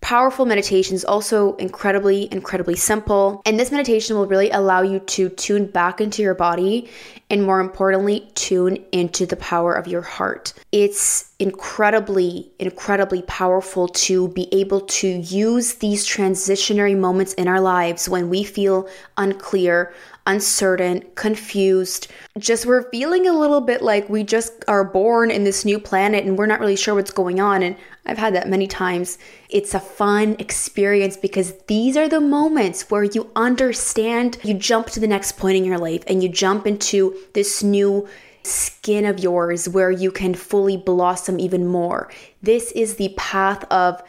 powerful 0.00 0.46
meditations, 0.46 1.04
also 1.04 1.54
incredibly, 1.56 2.28
incredibly 2.32 2.74
simple. 2.74 3.40
And 3.46 3.60
this 3.60 3.70
meditation 3.70 4.16
will 4.16 4.26
really 4.26 4.50
allow 4.50 4.82
you 4.82 4.98
to 4.98 5.28
tune 5.28 5.66
back 5.66 6.00
into 6.00 6.22
your 6.22 6.34
body 6.34 6.90
and, 7.30 7.44
more 7.44 7.60
importantly, 7.60 8.28
tune 8.34 8.84
into 8.90 9.26
the 9.26 9.36
power 9.36 9.72
of 9.74 9.86
your 9.86 10.02
heart. 10.02 10.54
It's 10.72 11.30
incredibly, 11.38 12.50
incredibly 12.58 13.22
powerful 13.22 13.88
to 13.88 14.28
be 14.28 14.52
able 14.52 14.80
to 14.80 15.06
use 15.06 15.74
these 15.74 16.06
transitionary 16.06 16.98
moments 16.98 17.34
in 17.34 17.46
our 17.46 17.60
lives 17.60 18.08
when 18.08 18.28
we 18.28 18.42
feel 18.42 18.88
unclear, 19.18 19.94
uncertain, 20.26 21.04
confused. 21.14 22.08
Just 22.38 22.66
we're 22.66 22.88
feeling 22.90 23.26
a 23.26 23.32
little 23.32 23.60
bit 23.60 23.82
like 23.82 24.08
we 24.08 24.24
just 24.24 24.64
are 24.68 24.84
born 24.84 25.30
in 25.30 25.44
this 25.44 25.64
new 25.64 25.78
planet 25.78 26.24
and 26.24 26.38
we're 26.38 26.46
not 26.46 26.60
really 26.60 26.76
sure 26.76 26.94
what's 26.94 27.10
going 27.10 27.40
on. 27.40 27.62
And 27.62 27.76
I've 28.06 28.18
had 28.18 28.34
that 28.34 28.48
many 28.48 28.66
times. 28.66 29.18
It's 29.48 29.74
a 29.74 29.80
fun 29.80 30.36
experience 30.38 31.16
because 31.16 31.54
these 31.66 31.96
are 31.96 32.08
the 32.08 32.20
moments 32.20 32.90
where 32.90 33.04
you 33.04 33.30
understand, 33.34 34.38
you 34.44 34.54
jump 34.54 34.88
to 34.88 35.00
the 35.00 35.08
next 35.08 35.36
point 35.38 35.56
in 35.56 35.64
your 35.64 35.78
life 35.78 36.04
and 36.06 36.22
you 36.22 36.28
jump 36.28 36.66
into 36.66 37.16
this 37.34 37.62
new 37.62 38.08
skin 38.44 39.04
of 39.04 39.20
yours 39.20 39.68
where 39.68 39.90
you 39.90 40.10
can 40.10 40.34
fully 40.34 40.76
blossom 40.76 41.38
even 41.38 41.66
more. 41.66 42.10
This 42.42 42.72
is 42.72 42.96
the 42.96 43.14
path 43.16 43.64
of 43.70 44.02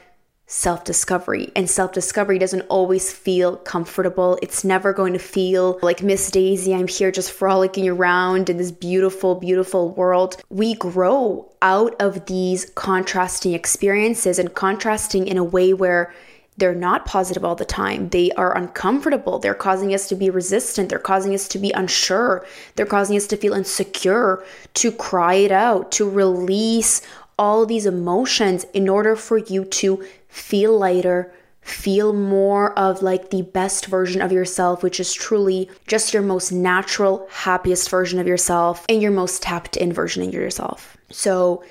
self 0.54 0.84
discovery. 0.84 1.52
And 1.56 1.68
self 1.68 1.92
discovery 1.94 2.38
doesn't 2.38 2.62
always 2.70 3.12
feel 3.12 3.58
comfortable. 3.58 4.38
It's 4.44 4.64
never 4.64 4.94
going 4.94 5.14
to 5.14 5.20
feel 5.20 5.80
like 5.82 6.04
Miss 6.04 6.30
Daisy, 6.30 6.76
I'm 6.76 6.88
here 6.88 7.12
just 7.12 7.32
frolicking 7.32 7.90
around 7.90 8.50
in 8.52 8.58
this 8.58 8.72
beautiful, 8.72 9.36
beautiful 9.36 9.90
world. 9.90 10.38
We 10.50 10.76
grow 10.76 11.52
out 11.64 11.96
of 12.00 12.28
these 12.28 12.70
contrasting 12.76 13.54
experiences 13.54 14.38
and 14.38 14.54
contrasting 14.54 15.28
in 15.28 15.38
a 15.38 15.44
way 15.44 15.74
where 15.74 16.14
they're 16.58 16.76
not 16.76 17.08
positive 17.08 17.44
all 17.44 17.56
the 17.56 17.66
time. 17.66 18.10
They 18.10 18.30
are 18.34 18.56
uncomfortable. 18.56 19.40
They're 19.40 19.56
causing 19.56 19.92
us 19.92 20.08
to 20.10 20.16
be 20.16 20.30
resistant. 20.30 20.90
They're 20.90 21.00
causing 21.00 21.34
us 21.34 21.48
to 21.48 21.58
be 21.58 21.72
unsure. 21.72 22.46
They're 22.76 22.86
causing 22.86 23.18
us 23.18 23.26
to 23.28 23.38
feel 23.38 23.54
insecure, 23.54 24.44
to 24.76 24.92
cry 24.92 25.34
it 25.34 25.52
out, 25.52 25.92
to 25.94 26.08
release 26.08 27.02
all 27.40 27.66
these 27.66 27.88
emotions 27.88 28.66
in 28.74 28.88
order 28.88 29.16
for 29.16 29.38
you 29.40 29.66
to 29.66 30.04
feel 30.34 30.78
lighter, 30.78 31.32
Feel 31.64 32.12
more 32.12 32.78
of 32.78 33.02
like 33.02 33.30
the 33.30 33.42
best 33.42 33.86
version 33.86 34.22
of 34.22 34.34
yourself, 34.34 34.84
which 34.84 35.00
is 35.00 35.14
truly 35.14 35.70
just 35.88 36.14
your 36.14 36.22
most 36.22 36.52
natural, 36.52 37.26
happiest 37.32 37.90
version 37.90 38.20
of 38.20 38.28
yourself 38.28 38.86
and 38.90 39.02
your 39.02 39.12
most 39.12 39.42
tapped 39.42 39.78
in 39.78 39.94
version 39.94 40.24
of 40.24 40.34
yourself. 40.34 40.98
So, 41.10 41.64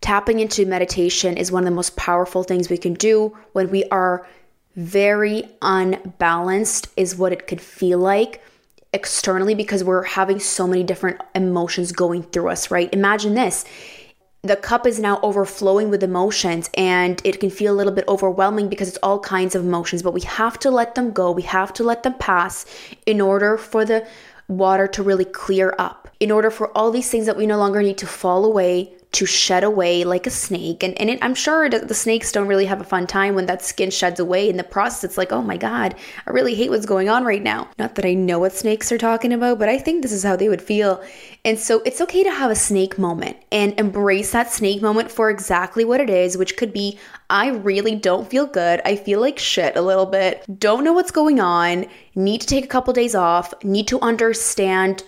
tapping 0.00 0.40
into 0.40 0.66
meditation 0.66 1.36
is 1.36 1.52
one 1.52 1.62
of 1.62 1.64
the 1.64 1.76
most 1.76 1.94
powerful 1.94 2.42
things 2.42 2.68
we 2.68 2.76
can 2.76 2.94
do 2.94 3.36
when 3.52 3.70
we 3.70 3.84
are 3.84 4.26
very 4.74 5.44
unbalanced, 5.62 6.88
is 6.96 7.14
what 7.14 7.32
it 7.32 7.46
could 7.46 7.60
feel 7.60 8.00
like 8.00 8.42
externally 8.92 9.54
because 9.54 9.84
we're 9.84 10.02
having 10.02 10.40
so 10.40 10.66
many 10.66 10.82
different 10.82 11.20
emotions 11.36 11.92
going 11.92 12.24
through 12.24 12.48
us, 12.48 12.68
right? 12.68 12.92
Imagine 12.92 13.34
this 13.34 13.64
the 14.48 14.56
cup 14.56 14.86
is 14.86 14.98
now 14.98 15.20
overflowing 15.22 15.90
with 15.90 16.02
emotions 16.02 16.70
and 16.74 17.20
it 17.24 17.40
can 17.40 17.50
feel 17.50 17.74
a 17.74 17.76
little 17.76 17.92
bit 17.92 18.04
overwhelming 18.08 18.68
because 18.68 18.88
it's 18.88 18.98
all 19.02 19.18
kinds 19.20 19.54
of 19.54 19.64
emotions, 19.64 20.02
but 20.02 20.14
we 20.14 20.22
have 20.22 20.58
to 20.60 20.70
let 20.70 20.94
them 20.94 21.12
go. 21.12 21.30
We 21.30 21.42
have 21.42 21.72
to 21.74 21.84
let 21.84 22.02
them 22.02 22.14
pass 22.14 22.66
in 23.04 23.20
order 23.20 23.56
for 23.56 23.84
the 23.84 24.06
water 24.48 24.86
to 24.88 25.02
really 25.02 25.24
clear 25.24 25.74
up, 25.78 26.08
in 26.20 26.30
order 26.30 26.50
for 26.50 26.76
all 26.76 26.90
these 26.90 27.10
things 27.10 27.26
that 27.26 27.36
we 27.36 27.46
no 27.46 27.58
longer 27.58 27.82
need 27.82 27.98
to 27.98 28.06
fall 28.06 28.44
away 28.44 28.95
to 29.12 29.24
shed 29.24 29.64
away 29.64 30.04
like 30.04 30.26
a 30.26 30.30
snake. 30.30 30.82
And, 30.82 30.98
and 31.00 31.08
it, 31.08 31.18
I'm 31.22 31.34
sure 31.34 31.70
the 31.70 31.94
snakes 31.94 32.32
don't 32.32 32.48
really 32.48 32.66
have 32.66 32.80
a 32.80 32.84
fun 32.84 33.06
time 33.06 33.34
when 33.34 33.46
that 33.46 33.64
skin 33.64 33.90
sheds 33.90 34.20
away. 34.20 34.48
In 34.50 34.56
the 34.56 34.64
process, 34.64 35.04
it's 35.04 35.16
like, 35.16 35.32
oh 35.32 35.42
my 35.42 35.56
God, 35.56 35.94
I 36.26 36.30
really 36.30 36.54
hate 36.54 36.70
what's 36.70 36.84
going 36.84 37.08
on 37.08 37.24
right 37.24 37.42
now. 37.42 37.68
Not 37.78 37.94
that 37.94 38.04
I 38.04 38.14
know 38.14 38.38
what 38.38 38.52
snakes 38.52 38.92
are 38.92 38.98
talking 38.98 39.32
about, 39.32 39.58
but 39.58 39.68
I 39.68 39.78
think 39.78 40.02
this 40.02 40.12
is 40.12 40.22
how 40.22 40.36
they 40.36 40.48
would 40.48 40.60
feel. 40.60 41.02
And 41.44 41.58
so 41.58 41.80
it's 41.86 42.00
okay 42.02 42.24
to 42.24 42.30
have 42.30 42.50
a 42.50 42.56
snake 42.56 42.98
moment 42.98 43.38
and 43.50 43.78
embrace 43.78 44.32
that 44.32 44.52
snake 44.52 44.82
moment 44.82 45.10
for 45.10 45.30
exactly 45.30 45.84
what 45.84 46.00
it 46.00 46.10
is, 46.10 46.36
which 46.36 46.56
could 46.56 46.72
be 46.72 46.98
I 47.30 47.48
really 47.48 47.96
don't 47.96 48.28
feel 48.28 48.46
good. 48.46 48.82
I 48.84 48.96
feel 48.96 49.20
like 49.20 49.38
shit 49.38 49.76
a 49.76 49.82
little 49.82 50.06
bit. 50.06 50.44
Don't 50.58 50.84
know 50.84 50.92
what's 50.92 51.10
going 51.10 51.40
on. 51.40 51.86
Need 52.14 52.42
to 52.42 52.46
take 52.46 52.64
a 52.64 52.68
couple 52.68 52.92
days 52.92 53.14
off. 53.14 53.54
Need 53.64 53.88
to 53.88 54.00
understand 54.00 55.02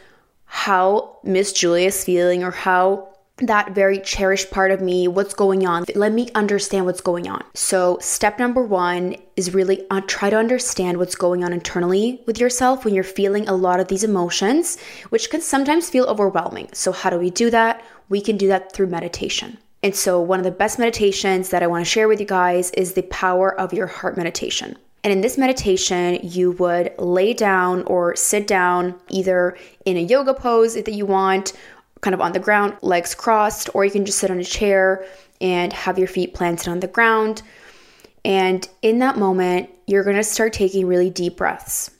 how 0.47 1.19
Miss 1.23 1.53
Julia 1.53 1.89
is 1.89 2.05
feeling 2.05 2.43
or 2.43 2.51
how 2.51 3.09
that 3.39 3.73
very 3.73 4.01
cherished 4.01 4.51
part 4.51 4.71
of 4.71 4.81
me, 4.81 5.09
what's 5.09 5.35
going 5.35 5.67
on. 5.67 5.85
Let 5.95 6.13
me 6.13 6.31
understand 6.35 6.87
what's 6.87 7.01
going 7.01 7.29
on. 7.29 7.43
So, 7.55 7.99
step 8.01 8.39
number 8.39 8.65
one 8.65 9.17
is 9.37 9.55
really 9.55 9.87
uh, 9.91 10.01
try 10.07 10.31
to 10.31 10.37
understand 10.37 10.99
what's 10.99 11.15
going 11.15 11.45
on 11.45 11.53
internally 11.53 12.21
with 12.27 12.39
yourself 12.39 12.85
when 12.85 12.95
you're 12.95 13.05
feeling 13.05 13.49
a 13.49 13.55
lot 13.55 13.81
of 13.81 13.89
these 13.89 14.05
emotions, 14.05 14.79
which 15.11 15.31
can 15.31 15.41
sometimes 15.41 15.91
feel 15.91 16.07
overwhelming. 16.07 16.69
So, 16.73 16.93
how 16.93 17.11
do 17.11 17.19
we 17.19 17.31
do 17.31 17.51
that? 17.51 17.83
We 18.09 18.21
can 18.21 18.37
do 18.37 18.49
that 18.49 18.73
through 18.73 18.89
meditation. 18.89 19.59
And 19.83 19.95
so, 19.95 20.21
one 20.21 20.41
of 20.41 20.45
the 20.45 20.51
best 20.51 20.79
meditations 20.79 21.51
that 21.51 21.63
I 21.63 21.67
want 21.67 21.85
to 21.85 21.91
share 21.91 22.09
with 22.09 22.21
you 22.21 22.27
guys 22.27 22.71
is 22.73 22.95
the 22.95 23.03
power 23.03 23.59
of 23.59 23.73
your 23.73 23.87
heart 23.87 24.17
meditation. 24.17 24.77
And 25.05 25.13
in 25.13 25.21
this 25.21 25.39
meditation, 25.39 26.19
you 26.23 26.53
would 26.53 26.93
lay 26.99 27.33
down 27.33 27.85
or 27.85 28.17
sit 28.17 28.47
down 28.47 28.99
either 29.09 29.57
in 29.85 29.97
a 29.97 30.01
yoga 30.01 30.35
pose 30.35 30.75
that 30.75 30.93
you 30.93 31.07
want 31.07 31.53
kind 32.01 32.15
of 32.15 32.21
on 32.21 32.33
the 32.33 32.39
ground, 32.39 32.77
legs 32.83 33.15
crossed, 33.15 33.71
or 33.75 33.85
you 33.85 33.91
can 33.91 34.05
just 34.05 34.19
sit 34.19 34.31
on 34.31 34.39
a 34.39 34.45
chair 34.45 35.05
and 35.41 35.73
have 35.73 35.99
your 35.99 36.09
feet 36.09 36.35
planted 36.35 36.69
on 36.69 36.81
the 36.81 36.89
ground. 36.89 37.43
And 38.25 38.69
in 38.83 38.99
that 38.99 39.17
moment, 39.17 39.71
you're 39.87 40.05
gonna 40.05 40.25
start 40.25 40.53
taking 40.53 40.87
really 40.87 41.11
deep 41.11 41.37
breaths. 41.37 41.91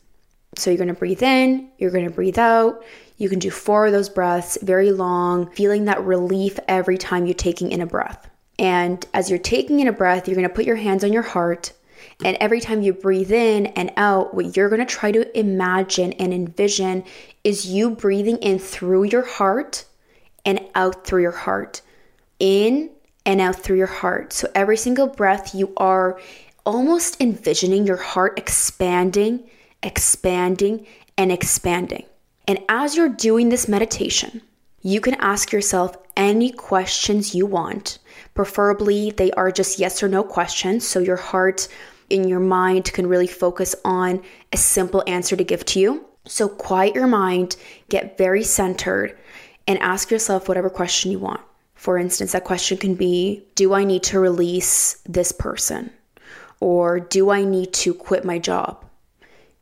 So 0.57 0.71
you're 0.71 0.79
gonna 0.79 0.95
breathe 0.95 1.23
in, 1.23 1.71
you're 1.79 1.91
gonna 1.91 2.11
breathe 2.11 2.39
out. 2.39 2.85
You 3.17 3.29
can 3.29 3.39
do 3.39 3.51
four 3.51 3.87
of 3.87 3.93
those 3.93 4.09
breaths, 4.09 4.59
very 4.63 4.93
long, 4.93 5.51
feeling 5.51 5.87
that 5.87 6.05
relief 6.05 6.59
every 6.69 6.99
time 6.99 7.27
you're 7.27 7.35
taking 7.35 7.73
in 7.73 7.81
a 7.81 7.87
breath. 7.87 8.29
And 8.59 9.05
as 9.15 9.31
you're 9.31 9.39
taking 9.39 9.81
in 9.81 9.89
a 9.89 9.93
breath, 9.93 10.27
you're 10.27 10.37
gonna 10.37 10.49
put 10.49 10.65
your 10.67 10.77
hands 10.77 11.05
on 11.05 11.13
your 11.13 11.23
heart. 11.23 11.73
And 12.25 12.37
every 12.41 12.61
time 12.61 12.83
you 12.83 12.93
breathe 12.93 13.33
in 13.33 13.67
and 13.67 13.93
out, 13.97 14.35
what 14.35 14.57
you're 14.57 14.69
gonna 14.69 14.87
try 14.87 15.13
to 15.13 15.39
imagine 15.39 16.13
and 16.15 16.33
envision 16.33 17.05
is 17.45 17.67
you 17.67 17.91
breathing 17.91 18.39
in 18.39 18.59
through 18.59 19.05
your 19.05 19.25
heart 19.25 19.85
and 20.49 20.59
out 20.75 21.05
through 21.05 21.21
your 21.21 21.31
heart. 21.31 21.83
In 22.41 22.91
and 23.27 23.39
out 23.39 23.57
through 23.57 23.77
your 23.77 23.87
heart. 23.87 24.33
So 24.33 24.51
every 24.55 24.79
single 24.79 25.07
breath, 25.07 25.55
you 25.55 25.75
are 25.77 26.19
almost 26.65 27.21
envisioning 27.21 27.87
your 27.87 27.99
heart 27.99 28.39
expanding, 28.39 29.49
expanding, 29.83 30.87
and 31.19 31.31
expanding. 31.31 32.07
And 32.47 32.61
as 32.71 32.97
you're 32.97 33.11
doing 33.11 33.51
this 33.51 33.69
meditation, 33.69 34.41
you 34.81 35.03
can 35.03 35.17
ask 35.17 35.53
yourself 35.53 35.99
any 36.17 36.51
questions 36.51 37.35
you 37.35 37.45
want. 37.45 37.99
Preferably, 38.33 39.11
they 39.11 39.31
are 39.33 39.53
just 39.53 39.79
yes 39.79 40.03
or 40.03 40.09
no 40.09 40.23
questions. 40.23 40.87
So 40.87 40.99
your 40.99 41.17
heart 41.17 41.69
in 42.09 42.27
your 42.27 42.41
mind 42.41 42.91
can 42.95 43.07
really 43.07 43.27
focus 43.27 43.75
on 43.85 44.23
a 44.51 44.57
simple 44.57 45.05
answer 45.07 45.37
to 45.37 45.45
give 45.45 45.67
to 45.67 45.81
you. 45.81 46.07
So 46.25 46.49
quiet 46.49 46.95
your 46.95 47.07
mind, 47.07 47.57
get 47.91 48.17
very 48.17 48.43
centered, 48.43 49.19
and 49.69 49.79
ask 49.79 50.11
yourself 50.11 50.49
whatever 50.49 50.71
question 50.71 51.13
you 51.13 51.21
want. 51.21 51.43
For 51.75 51.97
instance, 51.97 52.33
that 52.33 52.43
question 52.43 52.77
can 52.77 52.95
be 52.97 53.45
Do 53.55 53.75
I 53.75 53.85
need 53.85 54.03
to 54.05 54.19
release 54.19 54.95
this 55.07 55.31
person? 55.31 55.91
Or 56.61 56.99
do 56.99 57.31
I 57.31 57.45
need 57.45 57.73
to 57.75 57.95
quit 57.95 58.25
my 58.25 58.41
job? 58.41 58.85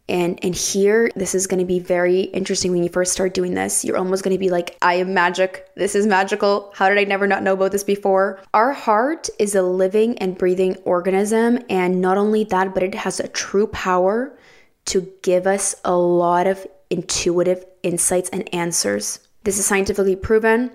And 0.09 0.39
and 0.43 0.55
here 0.55 1.11
this 1.17 1.35
is 1.35 1.49
going 1.49 1.59
to 1.59 1.67
be 1.67 1.81
very 1.81 2.21
interesting 2.21 2.71
when 2.71 2.85
you 2.85 2.89
first 2.89 3.13
start 3.13 3.35
doing 3.35 3.55
this. 3.55 3.85
You're 3.85 3.99
almost 3.99 4.23
going 4.23 4.35
to 4.35 4.39
be 4.39 4.51
like, 4.51 4.79
I 4.81 4.95
am 4.95 5.13
magic. 5.13 5.69
This 5.75 5.97
is 5.97 6.07
magical. 6.07 6.73
How 6.77 6.89
did 6.89 6.97
I 6.97 7.05
never 7.05 7.27
not 7.27 7.43
know 7.43 7.55
about 7.55 7.73
this 7.73 7.85
before? 7.85 8.41
Our 8.55 8.73
heart 8.73 9.29
is 9.41 9.57
a 9.57 9.63
living 9.63 10.17
and 10.19 10.39
breathing 10.39 10.77
organism 10.85 11.59
and 11.69 12.01
not 12.01 12.17
only 12.17 12.45
that, 12.45 12.73
but 12.73 12.85
it 12.85 12.95
has 12.95 13.19
a 13.19 13.29
true 13.29 13.67
power 13.67 14.39
to 14.87 15.13
give 15.23 15.47
us 15.49 15.75
a 15.85 15.97
lot 15.97 16.47
of 16.47 16.65
intuitive 16.89 17.65
insights 17.83 18.31
and 18.31 18.55
answers. 18.55 19.26
This 19.47 19.61
is 19.61 19.67
scientifically 19.67 20.17
proven 20.17 20.73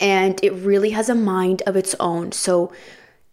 and 0.00 0.42
it 0.42 0.52
really 0.54 0.90
has 0.90 1.08
a 1.08 1.14
mind 1.14 1.62
of 1.68 1.76
its 1.76 1.94
own. 2.00 2.32
So, 2.32 2.72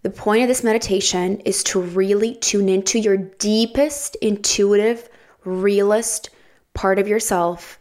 the 0.03 0.11
point 0.11 0.43
of 0.43 0.47
this 0.47 0.63
meditation 0.63 1.39
is 1.39 1.63
to 1.63 1.81
really 1.81 2.35
tune 2.35 2.69
into 2.69 2.99
your 2.99 3.17
deepest, 3.17 4.15
intuitive, 4.17 5.09
realist 5.43 6.29
part 6.75 6.99
of 6.99 7.07
yourself 7.07 7.79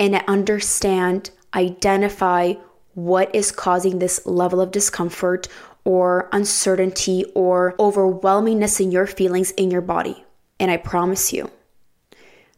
and 0.00 0.16
understand, 0.26 1.30
identify 1.54 2.54
what 2.94 3.32
is 3.32 3.52
causing 3.52 4.00
this 4.00 4.26
level 4.26 4.60
of 4.60 4.72
discomfort 4.72 5.46
or 5.84 6.28
uncertainty 6.32 7.24
or 7.36 7.76
overwhelmingness 7.78 8.80
in 8.80 8.90
your 8.90 9.06
feelings 9.06 9.52
in 9.52 9.70
your 9.70 9.80
body. 9.80 10.24
And 10.58 10.72
I 10.72 10.76
promise 10.76 11.32
you, 11.32 11.52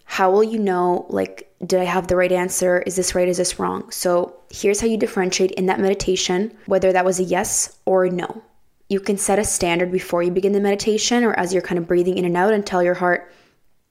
how 0.04 0.30
will 0.30 0.44
you 0.44 0.58
know 0.58 1.04
like 1.10 1.50
did 1.66 1.80
I 1.80 1.85
have 1.85 2.09
the 2.09 2.16
right 2.16 2.33
answer? 2.33 2.80
Is 2.80 2.97
this 2.97 3.14
right? 3.14 3.28
Is 3.28 3.38
this 3.38 3.59
wrong? 3.59 3.90
So 3.90 4.37
here's 4.50 4.80
how 4.80 4.87
you 4.87 4.97
differentiate 4.97 5.52
in 5.52 5.66
that 5.66 5.80
meditation 5.80 6.52
whether 6.66 6.92
that 6.92 7.04
was 7.04 7.21
a 7.21 7.25
yes 7.25 7.78
or 7.87 8.04
a 8.04 8.11
no. 8.11 8.42
You 8.88 9.00
can 9.00 9.16
set 9.16 9.38
a 9.38 9.44
standard 9.44 9.90
before 9.90 10.23
you 10.23 10.30
begin 10.30 10.52
the 10.52 10.61
meditation 10.61 11.25
or 11.25 11.33
as 11.35 11.52
you're 11.52 11.62
kind 11.62 11.78
of 11.78 11.87
breathing 11.87 12.18
in 12.18 12.25
and 12.25 12.37
out 12.37 12.52
and 12.52 12.66
tell 12.66 12.83
your 12.83 12.94
heart, 12.94 13.33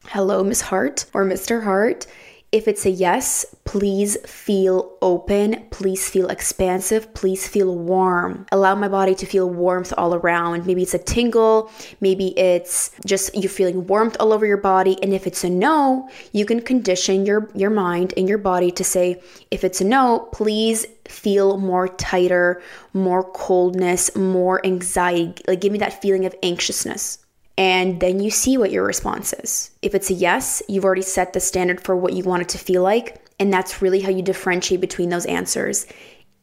hello, 0.07 0.43
Miss 0.43 0.61
Heart 0.61 1.05
or 1.13 1.25
Mr. 1.25 1.63
Heart. 1.63 2.05
If 2.53 2.67
it's 2.67 2.85
a 2.85 2.91
yes, 2.91 3.47
please 3.65 4.15
feel 4.29 4.95
open. 5.01 5.65
Please 5.71 6.07
feel 6.07 6.29
expansive. 6.29 7.11
Please 7.15 7.47
feel 7.47 7.75
warm. 7.75 8.45
Allow 8.51 8.75
my 8.75 8.87
body 8.87 9.15
to 9.15 9.25
feel 9.25 9.49
warmth 9.49 9.91
all 9.97 10.13
around. 10.13 10.67
Maybe 10.67 10.83
it's 10.83 10.93
a 10.93 10.99
tingle. 10.99 11.71
Maybe 11.99 12.37
it's 12.37 12.91
just 13.07 13.33
you 13.33 13.49
feeling 13.49 13.87
warmth 13.87 14.15
all 14.19 14.31
over 14.31 14.45
your 14.45 14.57
body. 14.57 15.01
And 15.01 15.15
if 15.15 15.25
it's 15.25 15.43
a 15.43 15.49
no, 15.49 16.07
you 16.31 16.45
can 16.45 16.61
condition 16.61 17.25
your, 17.25 17.49
your 17.55 17.71
mind 17.71 18.13
and 18.17 18.29
your 18.29 18.37
body 18.37 18.69
to 18.69 18.83
say, 18.83 19.19
if 19.49 19.63
it's 19.63 19.81
a 19.81 19.85
no, 19.85 20.29
please 20.31 20.85
feel 21.07 21.57
more 21.57 21.87
tighter, 21.87 22.61
more 22.93 23.23
coldness, 23.31 24.15
more 24.15 24.63
anxiety. 24.63 25.41
Like 25.47 25.59
give 25.59 25.71
me 25.71 25.79
that 25.79 26.03
feeling 26.03 26.27
of 26.27 26.35
anxiousness 26.43 27.22
and 27.57 27.99
then 27.99 28.19
you 28.19 28.31
see 28.31 28.57
what 28.57 28.71
your 28.71 28.85
response 28.85 29.33
is. 29.33 29.71
If 29.81 29.93
it's 29.93 30.09
a 30.09 30.13
yes, 30.13 30.63
you've 30.67 30.85
already 30.85 31.03
set 31.03 31.33
the 31.33 31.39
standard 31.39 31.81
for 31.81 31.95
what 31.95 32.13
you 32.13 32.23
want 32.23 32.41
it 32.41 32.49
to 32.49 32.57
feel 32.57 32.81
like, 32.81 33.23
and 33.39 33.53
that's 33.53 33.81
really 33.81 34.01
how 34.01 34.09
you 34.09 34.21
differentiate 34.21 34.81
between 34.81 35.09
those 35.09 35.25
answers. 35.25 35.85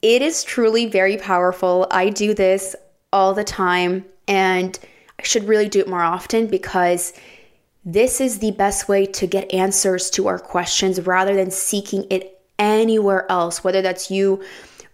It 0.02 0.22
is 0.22 0.44
truly 0.44 0.86
very 0.86 1.16
powerful. 1.16 1.86
I 1.90 2.10
do 2.10 2.32
this 2.32 2.76
all 3.12 3.34
the 3.34 3.44
time, 3.44 4.04
and 4.28 4.78
I 5.18 5.24
should 5.24 5.44
really 5.44 5.68
do 5.68 5.80
it 5.80 5.88
more 5.88 6.02
often 6.02 6.46
because 6.46 7.12
this 7.84 8.20
is 8.20 8.38
the 8.38 8.52
best 8.52 8.88
way 8.88 9.06
to 9.06 9.26
get 9.26 9.52
answers 9.52 10.10
to 10.10 10.28
our 10.28 10.38
questions 10.38 11.00
rather 11.00 11.34
than 11.34 11.50
seeking 11.50 12.06
it 12.10 12.40
anywhere 12.58 13.30
else, 13.30 13.64
whether 13.64 13.82
that's 13.82 14.10
you 14.10 14.42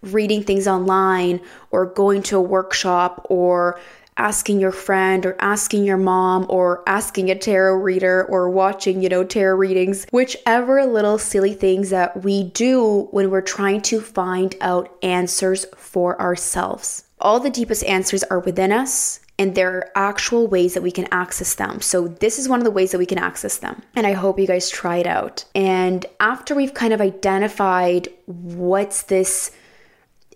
reading 0.01 0.43
things 0.43 0.67
online 0.67 1.41
or 1.71 1.85
going 1.85 2.23
to 2.23 2.37
a 2.37 2.41
workshop 2.41 3.25
or 3.29 3.79
asking 4.17 4.59
your 4.59 4.71
friend 4.71 5.25
or 5.25 5.35
asking 5.39 5.83
your 5.83 5.97
mom 5.97 6.45
or 6.49 6.83
asking 6.87 7.29
a 7.29 7.35
tarot 7.35 7.75
reader 7.75 8.25
or 8.25 8.49
watching, 8.49 9.01
you 9.01 9.09
know, 9.09 9.23
tarot 9.23 9.57
readings, 9.57 10.05
whichever 10.11 10.85
little 10.85 11.17
silly 11.17 11.53
things 11.53 11.89
that 11.89 12.23
we 12.23 12.43
do 12.43 13.07
when 13.11 13.29
we're 13.29 13.41
trying 13.41 13.81
to 13.81 14.01
find 14.01 14.55
out 14.61 14.95
answers 15.01 15.65
for 15.75 16.19
ourselves. 16.19 17.03
All 17.19 17.39
the 17.39 17.49
deepest 17.49 17.83
answers 17.85 18.23
are 18.23 18.39
within 18.39 18.71
us 18.71 19.19
and 19.39 19.53
there 19.53 19.77
are 19.77 19.91
actual 19.95 20.47
ways 20.47 20.73
that 20.73 20.83
we 20.83 20.91
can 20.91 21.07
access 21.11 21.55
them. 21.55 21.81
So, 21.81 22.07
this 22.07 22.39
is 22.39 22.49
one 22.49 22.59
of 22.59 22.65
the 22.65 22.71
ways 22.71 22.91
that 22.91 22.97
we 22.97 23.05
can 23.05 23.19
access 23.19 23.57
them. 23.57 23.83
And 23.95 24.07
I 24.07 24.13
hope 24.13 24.39
you 24.39 24.47
guys 24.47 24.69
try 24.69 24.97
it 24.97 25.07
out. 25.07 25.45
And 25.53 26.05
after 26.19 26.55
we've 26.55 26.73
kind 26.73 26.93
of 26.93 27.01
identified 27.01 28.09
what's 28.25 29.03
this 29.03 29.51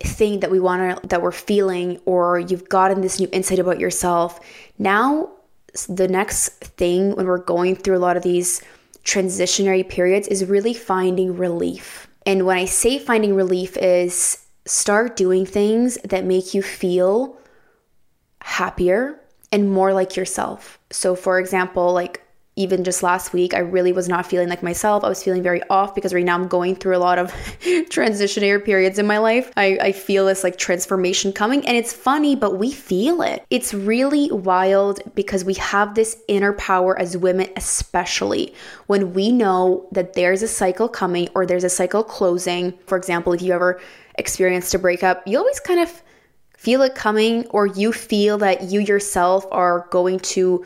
thing 0.04 0.40
that 0.42 0.52
we 0.52 0.60
want 0.60 1.02
to, 1.02 1.08
that 1.08 1.22
we're 1.22 1.32
feeling, 1.32 2.00
or 2.06 2.40
you've 2.40 2.70
gotten 2.70 3.02
this 3.02 3.20
new 3.20 3.30
insight 3.32 3.60
about 3.60 3.80
yourself, 3.80 4.40
now 4.78 5.30
the 5.88 6.08
next 6.08 6.50
thing 6.64 7.16
when 7.16 7.26
we're 7.26 7.38
going 7.38 7.76
through 7.76 7.98
a 7.98 8.00
lot 8.00 8.18
of 8.18 8.24
these 8.24 8.62
transitionary 9.04 9.88
periods 9.88 10.28
is 10.28 10.46
really 10.46 10.74
finding 10.74 11.36
relief. 11.36 12.08
And 12.26 12.46
when 12.46 12.58
I 12.58 12.66
say 12.66 13.00
finding 13.00 13.36
relief, 13.36 13.78
is 13.78 14.46
start 14.66 15.16
doing 15.16 15.46
things 15.46 15.98
that 16.04 16.24
make 16.26 16.54
you 16.54 16.62
feel 16.62 17.38
happier 18.42 19.20
and 19.52 19.72
more 19.72 19.94
like 19.94 20.16
yourself. 20.16 20.80
So, 20.92 21.16
for 21.16 21.40
example, 21.40 21.94
like 21.94 22.21
even 22.58 22.84
just 22.84 23.02
last 23.02 23.32
week, 23.32 23.54
I 23.54 23.60
really 23.60 23.94
was 23.94 24.10
not 24.10 24.26
feeling 24.26 24.50
like 24.50 24.62
myself. 24.62 25.06
I 25.06 25.10
was 25.10 25.24
feeling 25.24 25.42
very 25.42 25.62
off 25.70 25.96
because 25.96 26.14
right 26.14 26.26
now 26.26 26.36
I'm 26.36 26.50
going 26.50 26.76
through 26.76 26.98
a 26.98 27.00
lot 27.00 27.18
of 27.18 27.32
transitionary 27.62 28.64
periods 28.64 29.00
in 29.00 29.08
my 29.08 29.20
life. 29.20 29.54
I, 29.56 29.78
I 29.82 29.92
feel 29.94 30.26
this 30.26 30.44
like 30.44 30.58
transformation 30.58 31.32
coming, 31.32 31.66
and 31.66 31.78
it's 31.78 31.94
funny, 31.94 32.36
but 32.36 32.58
we 32.58 32.72
feel 32.72 33.22
it. 33.22 33.46
It's 33.50 33.74
really 33.74 34.30
wild 34.32 35.00
because 35.16 35.46
we 35.46 35.54
have 35.56 35.96
this 35.96 36.18
inner 36.28 36.52
power 36.54 37.00
as 37.00 37.16
women, 37.16 37.50
especially 37.56 38.54
when 38.88 39.14
we 39.14 39.32
know 39.32 39.88
that 39.94 40.14
there's 40.14 40.44
a 40.44 40.48
cycle 40.48 40.90
coming 40.90 41.30
or 41.34 41.46
there's 41.46 41.64
a 41.64 41.70
cycle 41.70 42.04
closing. 42.04 42.78
For 42.86 42.98
example, 42.98 43.32
if 43.32 43.42
you 43.42 43.54
ever 43.54 43.80
experienced 44.16 44.74
a 44.74 44.80
breakup, 44.80 45.26
you 45.26 45.38
always 45.38 45.62
kind 45.62 45.80
of 45.80 46.04
feel 46.58 46.82
it 46.82 46.96
coming, 46.96 47.48
or 47.48 47.66
you 47.66 47.94
feel 47.94 48.38
that 48.40 48.64
you 48.64 48.82
yourself 48.82 49.46
are 49.52 49.88
going 49.90 50.20
to 50.20 50.66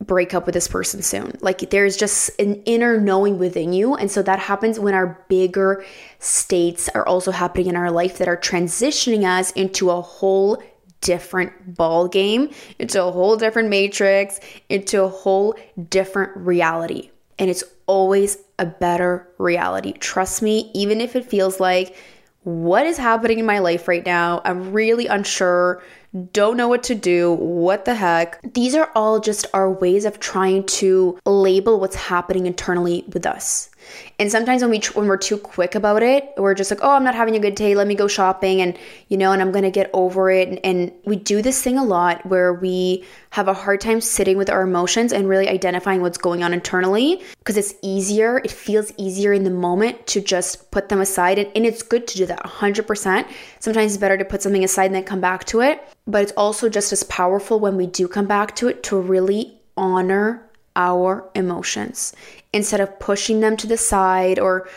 break 0.00 0.32
up 0.32 0.46
with 0.46 0.54
this 0.54 0.68
person 0.68 1.02
soon. 1.02 1.36
Like 1.40 1.70
there's 1.70 1.96
just 1.96 2.30
an 2.40 2.62
inner 2.64 2.98
knowing 2.98 3.38
within 3.38 3.72
you. 3.72 3.94
And 3.94 4.10
so 4.10 4.22
that 4.22 4.38
happens 4.38 4.80
when 4.80 4.94
our 4.94 5.24
bigger 5.28 5.84
states 6.18 6.88
are 6.94 7.06
also 7.06 7.30
happening 7.30 7.66
in 7.66 7.76
our 7.76 7.90
life 7.90 8.18
that 8.18 8.28
are 8.28 8.36
transitioning 8.36 9.24
us 9.24 9.50
into 9.52 9.90
a 9.90 10.00
whole 10.00 10.62
different 11.00 11.76
ball 11.76 12.08
game, 12.08 12.50
into 12.78 13.02
a 13.02 13.10
whole 13.10 13.36
different 13.36 13.68
matrix, 13.68 14.40
into 14.68 15.02
a 15.02 15.08
whole 15.08 15.56
different 15.88 16.36
reality. 16.36 17.10
And 17.38 17.50
it's 17.50 17.64
always 17.86 18.38
a 18.58 18.66
better 18.66 19.28
reality. 19.38 19.92
Trust 19.92 20.42
me, 20.42 20.70
even 20.74 21.00
if 21.00 21.16
it 21.16 21.24
feels 21.24 21.60
like 21.60 21.96
what 22.42 22.86
is 22.86 22.96
happening 22.96 23.38
in 23.38 23.46
my 23.46 23.58
life 23.58 23.86
right 23.86 24.04
now? 24.04 24.40
I'm 24.44 24.72
really 24.72 25.06
unsure, 25.06 25.82
don't 26.32 26.56
know 26.56 26.68
what 26.68 26.82
to 26.84 26.94
do, 26.94 27.32
what 27.32 27.84
the 27.84 27.94
heck. 27.94 28.40
These 28.54 28.74
are 28.74 28.90
all 28.94 29.20
just 29.20 29.46
our 29.54 29.70
ways 29.70 30.04
of 30.04 30.18
trying 30.18 30.64
to 30.66 31.18
label 31.24 31.78
what's 31.78 31.96
happening 31.96 32.46
internally 32.46 33.04
with 33.12 33.26
us. 33.26 33.70
And 34.18 34.30
sometimes 34.30 34.62
when 34.62 34.70
we 34.70 34.80
when 34.94 35.06
we're 35.06 35.16
too 35.16 35.38
quick 35.38 35.74
about 35.74 36.02
it, 36.02 36.32
we're 36.36 36.54
just 36.54 36.70
like, 36.70 36.80
"Oh, 36.82 36.90
I'm 36.90 37.04
not 37.04 37.14
having 37.14 37.36
a 37.36 37.40
good 37.40 37.54
day. 37.54 37.74
Let 37.74 37.86
me 37.86 37.94
go 37.94 38.08
shopping 38.08 38.60
and, 38.60 38.76
you 39.08 39.16
know, 39.16 39.32
and 39.32 39.40
I'm 39.40 39.52
going 39.52 39.64
to 39.64 39.70
get 39.70 39.90
over 39.92 40.30
it." 40.30 40.48
And, 40.48 40.60
and 40.64 40.92
we 41.04 41.16
do 41.16 41.42
this 41.42 41.62
thing 41.62 41.78
a 41.78 41.84
lot 41.84 42.24
where 42.26 42.52
we 42.52 43.04
have 43.30 43.46
a 43.46 43.54
hard 43.54 43.80
time 43.80 44.00
sitting 44.00 44.36
with 44.36 44.50
our 44.50 44.62
emotions 44.62 45.12
and 45.12 45.28
really 45.28 45.48
identifying 45.48 46.00
what's 46.00 46.18
going 46.18 46.42
on 46.42 46.52
internally 46.52 47.22
because 47.38 47.56
it's 47.56 47.74
easier, 47.80 48.38
it 48.38 48.50
feels 48.50 48.92
easier 48.96 49.32
in 49.32 49.44
the 49.44 49.50
moment 49.50 50.06
to 50.08 50.20
just 50.20 50.70
put 50.72 50.88
them 50.88 51.00
aside 51.00 51.38
and, 51.38 51.50
and 51.54 51.64
it's 51.64 51.82
good 51.82 52.08
to 52.08 52.16
do 52.16 52.26
that 52.26 52.42
100%. 52.44 53.26
Sometimes 53.60 53.92
it's 53.92 54.00
better 54.00 54.18
to 54.18 54.24
put 54.24 54.42
something 54.42 54.64
aside 54.64 54.86
and 54.86 54.94
then 54.94 55.04
come 55.04 55.20
back 55.20 55.44
to 55.44 55.60
it, 55.60 55.82
but 56.06 56.22
it's 56.22 56.32
also 56.32 56.68
just 56.68 56.92
as 56.92 57.04
powerful 57.04 57.60
when 57.60 57.76
we 57.76 57.86
do 57.86 58.08
come 58.08 58.26
back 58.26 58.56
to 58.56 58.68
it 58.68 58.82
to 58.82 58.98
really 58.98 59.60
honor 59.76 60.44
our 60.74 61.28
emotions 61.34 62.14
instead 62.52 62.80
of 62.80 62.98
pushing 62.98 63.40
them 63.40 63.56
to 63.56 63.66
the 63.66 63.76
side 63.76 64.38
or 64.38 64.68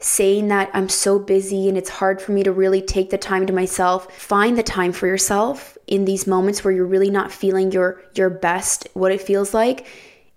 saying 0.00 0.48
that 0.48 0.70
I'm 0.74 0.88
so 0.88 1.18
busy 1.18 1.68
and 1.68 1.78
it's 1.78 1.88
hard 1.88 2.20
for 2.20 2.32
me 2.32 2.42
to 2.42 2.52
really 2.52 2.82
take 2.82 3.10
the 3.10 3.18
time 3.18 3.46
to 3.46 3.52
myself. 3.52 4.12
Find 4.12 4.58
the 4.58 4.62
time 4.62 4.92
for 4.92 5.06
yourself 5.06 5.71
in 5.92 6.06
these 6.06 6.26
moments 6.26 6.64
where 6.64 6.72
you're 6.72 6.86
really 6.86 7.10
not 7.10 7.30
feeling 7.30 7.70
your 7.70 8.00
your 8.14 8.30
best, 8.30 8.88
what 8.94 9.12
it 9.12 9.20
feels 9.20 9.52
like, 9.52 9.86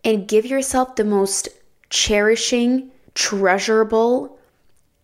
and 0.03 0.27
give 0.27 0.45
yourself 0.45 0.97
the 0.97 1.05
most 1.05 1.47
cherishing, 1.89 2.91
treasurable, 3.13 4.37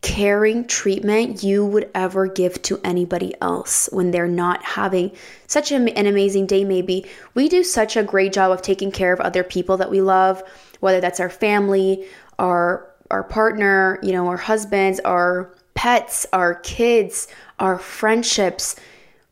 caring 0.02 0.68
treatment 0.68 1.42
you 1.42 1.66
would 1.66 1.90
ever 1.96 2.28
give 2.28 2.62
to 2.64 2.82
anybody 2.84 3.34
else 3.40 3.88
when 3.94 4.12
they're 4.12 4.28
not 4.28 4.62
having 4.66 5.10
such 5.48 5.72
an 5.72 5.88
amazing 6.06 6.48
day 6.48 6.66
maybe. 6.66 7.06
We 7.34 7.48
do 7.48 7.64
such 7.64 7.96
a 7.96 8.04
great 8.04 8.34
job 8.34 8.52
of 8.52 8.62
taking 8.62 8.92
care 8.92 9.14
of 9.14 9.22
other 9.22 9.46
people 9.46 9.78
that 9.78 9.90
we 9.90 10.02
love 10.02 10.44
whether 10.82 11.00
that's 11.00 11.22
our 11.22 11.30
family, 11.30 12.06
our 12.38 12.90
our 13.10 13.24
partner, 13.24 14.00
you 14.02 14.12
know, 14.12 14.28
our 14.28 14.38
husbands, 14.38 15.00
our 15.02 15.54
pets, 15.76 16.26
our 16.34 16.56
kids, 16.56 17.28
our 17.60 17.78
friendships, 17.78 18.76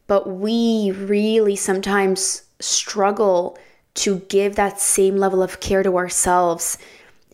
but 0.10 0.28
we 0.28 0.92
really 0.92 1.56
sometimes 1.56 2.42
struggle 2.60 3.58
to 3.94 4.18
give 4.28 4.56
that 4.56 4.80
same 4.80 5.18
level 5.18 5.44
of 5.44 5.60
care 5.60 5.84
to 5.84 5.98
ourselves. 5.98 6.80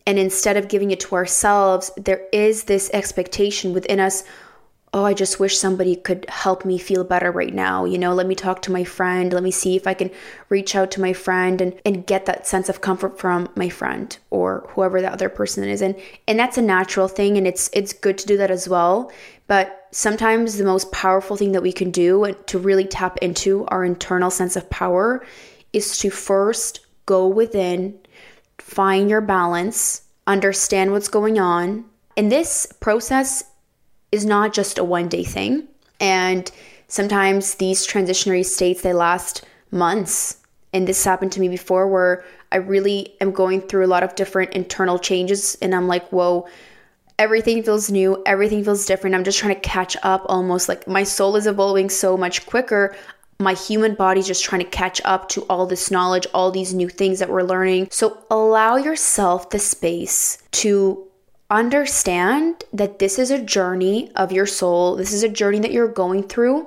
And 0.06 0.18
instead 0.18 0.58
of 0.58 0.68
giving 0.68 0.90
it 0.90 1.00
to 1.00 1.14
ourselves, 1.14 1.90
there 1.96 2.22
is 2.32 2.64
this 2.64 2.90
expectation 2.92 3.72
within 3.72 3.98
us 3.98 4.24
oh, 4.96 5.04
I 5.04 5.12
just 5.12 5.38
wish 5.38 5.58
somebody 5.58 5.94
could 5.94 6.24
help 6.30 6.64
me 6.64 6.78
feel 6.78 7.04
better 7.04 7.30
right 7.30 7.52
now. 7.52 7.84
You 7.84 7.98
know, 7.98 8.14
let 8.14 8.26
me 8.26 8.34
talk 8.34 8.62
to 8.62 8.72
my 8.72 8.82
friend. 8.82 9.30
Let 9.30 9.42
me 9.42 9.50
see 9.50 9.76
if 9.76 9.86
I 9.86 9.92
can 9.92 10.10
reach 10.48 10.74
out 10.74 10.90
to 10.92 11.02
my 11.02 11.12
friend 11.12 11.60
and, 11.60 11.78
and 11.84 12.06
get 12.06 12.24
that 12.24 12.46
sense 12.46 12.70
of 12.70 12.80
comfort 12.80 13.18
from 13.18 13.50
my 13.56 13.68
friend 13.68 14.16
or 14.30 14.66
whoever 14.70 15.02
the 15.02 15.12
other 15.12 15.28
person 15.28 15.64
is. 15.64 15.82
And 15.82 15.96
and 16.26 16.38
that's 16.38 16.56
a 16.56 16.62
natural 16.62 17.08
thing 17.08 17.36
and 17.36 17.46
it's 17.46 17.68
it's 17.74 17.92
good 17.92 18.16
to 18.18 18.26
do 18.26 18.38
that 18.38 18.50
as 18.50 18.70
well. 18.70 19.12
But 19.48 19.85
sometimes 19.96 20.58
the 20.58 20.64
most 20.64 20.92
powerful 20.92 21.38
thing 21.38 21.52
that 21.52 21.62
we 21.62 21.72
can 21.72 21.90
do 21.90 22.36
to 22.44 22.58
really 22.58 22.84
tap 22.84 23.16
into 23.22 23.64
our 23.68 23.82
internal 23.82 24.30
sense 24.30 24.54
of 24.54 24.68
power 24.68 25.24
is 25.72 25.96
to 25.96 26.10
first 26.10 26.80
go 27.06 27.26
within, 27.26 27.98
find 28.58 29.08
your 29.08 29.22
balance, 29.22 30.02
understand 30.26 30.92
what's 30.92 31.08
going 31.08 31.38
on. 31.38 31.82
And 32.14 32.30
this 32.30 32.66
process 32.78 33.42
is 34.12 34.26
not 34.26 34.52
just 34.52 34.76
a 34.76 34.84
one 34.84 35.08
day 35.08 35.24
thing. 35.24 35.66
And 35.98 36.50
sometimes 36.88 37.54
these 37.54 37.86
transitionary 37.86 38.44
states 38.44 38.82
they 38.82 38.92
last 38.92 39.46
months. 39.70 40.42
And 40.74 40.86
this 40.86 41.06
happened 41.06 41.32
to 41.32 41.40
me 41.40 41.48
before 41.48 41.88
where 41.88 42.22
I 42.52 42.56
really 42.56 43.14
am 43.22 43.30
going 43.30 43.62
through 43.62 43.86
a 43.86 43.88
lot 43.88 44.02
of 44.02 44.14
different 44.14 44.52
internal 44.52 44.98
changes 44.98 45.56
and 45.62 45.74
I'm 45.74 45.88
like, 45.88 46.06
whoa, 46.10 46.46
everything 47.18 47.62
feels 47.62 47.90
new, 47.90 48.22
everything 48.26 48.62
feels 48.64 48.86
different. 48.86 49.14
I'm 49.14 49.24
just 49.24 49.38
trying 49.38 49.54
to 49.54 49.60
catch 49.60 49.96
up 50.02 50.24
almost 50.26 50.68
like 50.68 50.86
my 50.86 51.02
soul 51.02 51.36
is 51.36 51.46
evolving 51.46 51.88
so 51.88 52.16
much 52.16 52.46
quicker. 52.46 52.94
My 53.38 53.54
human 53.54 53.94
body's 53.94 54.26
just 54.26 54.44
trying 54.44 54.62
to 54.62 54.70
catch 54.70 55.00
up 55.04 55.28
to 55.30 55.42
all 55.42 55.66
this 55.66 55.90
knowledge, 55.90 56.26
all 56.32 56.50
these 56.50 56.72
new 56.74 56.88
things 56.88 57.18
that 57.18 57.28
we're 57.28 57.42
learning. 57.42 57.88
So 57.90 58.22
allow 58.30 58.76
yourself 58.76 59.50
the 59.50 59.58
space 59.58 60.38
to 60.52 61.06
understand 61.50 62.64
that 62.72 62.98
this 62.98 63.18
is 63.18 63.30
a 63.30 63.42
journey 63.42 64.10
of 64.16 64.32
your 64.32 64.46
soul. 64.46 64.96
This 64.96 65.12
is 65.12 65.22
a 65.22 65.28
journey 65.28 65.60
that 65.60 65.72
you're 65.72 65.88
going 65.88 66.22
through 66.22 66.66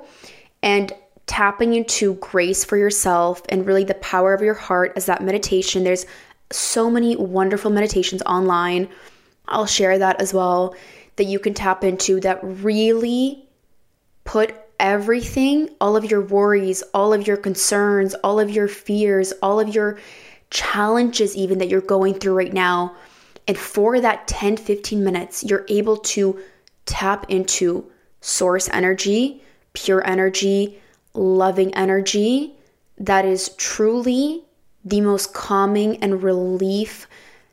and 0.62 0.92
tapping 1.26 1.74
into 1.74 2.14
grace 2.14 2.64
for 2.64 2.76
yourself 2.76 3.42
and 3.48 3.66
really 3.66 3.84
the 3.84 3.94
power 3.94 4.32
of 4.32 4.40
your 4.40 4.54
heart 4.54 4.92
as 4.96 5.06
that 5.06 5.22
meditation. 5.22 5.84
There's 5.84 6.06
so 6.50 6.90
many 6.90 7.14
wonderful 7.16 7.70
meditations 7.70 8.22
online. 8.22 8.88
I'll 9.50 9.66
share 9.66 9.98
that 9.98 10.20
as 10.20 10.32
well 10.32 10.74
that 11.16 11.24
you 11.24 11.38
can 11.38 11.54
tap 11.54 11.84
into 11.84 12.20
that 12.20 12.40
really 12.42 13.44
put 14.24 14.54
everything, 14.78 15.68
all 15.80 15.96
of 15.96 16.10
your 16.10 16.22
worries, 16.22 16.82
all 16.94 17.12
of 17.12 17.26
your 17.26 17.36
concerns, 17.36 18.14
all 18.24 18.40
of 18.40 18.50
your 18.50 18.68
fears, 18.68 19.32
all 19.42 19.60
of 19.60 19.74
your 19.74 19.98
challenges, 20.50 21.36
even 21.36 21.58
that 21.58 21.68
you're 21.68 21.80
going 21.80 22.14
through 22.14 22.36
right 22.36 22.52
now. 22.52 22.94
And 23.46 23.58
for 23.58 24.00
that 24.00 24.26
10 24.28 24.56
15 24.56 25.02
minutes, 25.02 25.44
you're 25.44 25.66
able 25.68 25.96
to 25.98 26.40
tap 26.86 27.26
into 27.28 27.90
source 28.20 28.68
energy, 28.70 29.42
pure 29.74 30.06
energy, 30.06 30.80
loving 31.14 31.74
energy 31.74 32.54
that 33.00 33.24
is 33.24 33.48
truly 33.56 34.44
the 34.84 35.00
most 35.00 35.34
calming 35.34 35.96
and 35.98 36.22
relief 36.22 37.08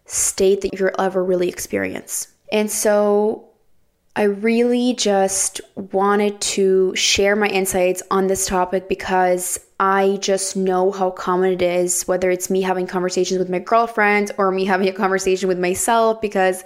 state 0.08 0.62
that 0.62 0.74
you'll 0.74 0.90
ever 1.00 1.24
really 1.24 1.50
experience. 1.50 2.28
And 2.52 2.72
so 2.72 3.50
I 4.16 4.24
really 4.24 4.96
just 4.96 5.62
wanted 5.76 6.42
to 6.42 6.96
share 6.96 7.36
my 7.36 7.48
insights 7.48 8.02
on 8.10 8.26
this 8.26 8.48
topic 8.48 8.90
because 8.90 9.60
I 9.80 10.18
just 10.22 10.56
know 10.56 10.92
how 10.92 11.12
common 11.12 11.52
it 11.52 11.62
is, 11.62 12.08
whether 12.08 12.32
it's 12.32 12.50
me 12.50 12.64
having 12.64 12.88
conversations 12.88 13.38
with 13.38 13.50
my 13.50 13.60
girlfriends 13.60 14.32
or 14.40 14.52
me 14.52 14.66
having 14.66 14.90
a 14.90 14.94
conversation 14.94 15.48
with 15.48 15.60
myself, 15.60 16.20
because 16.20 16.64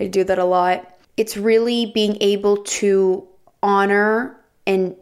I 0.00 0.06
do 0.06 0.24
that 0.24 0.38
a 0.38 0.44
lot. 0.44 0.96
It's 1.18 1.36
really 1.36 1.92
being 1.94 2.16
able 2.22 2.62
to 2.64 3.28
honor 3.62 4.40
and 4.66 4.96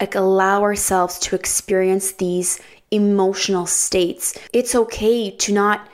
like 0.00 0.16
allow 0.16 0.62
ourselves 0.62 1.18
to 1.20 1.36
experience 1.36 2.12
these 2.12 2.60
emotional 2.90 3.66
states. 3.66 4.36
It's 4.52 4.74
okay 4.74 5.30
to 5.30 5.52
not 5.52 5.88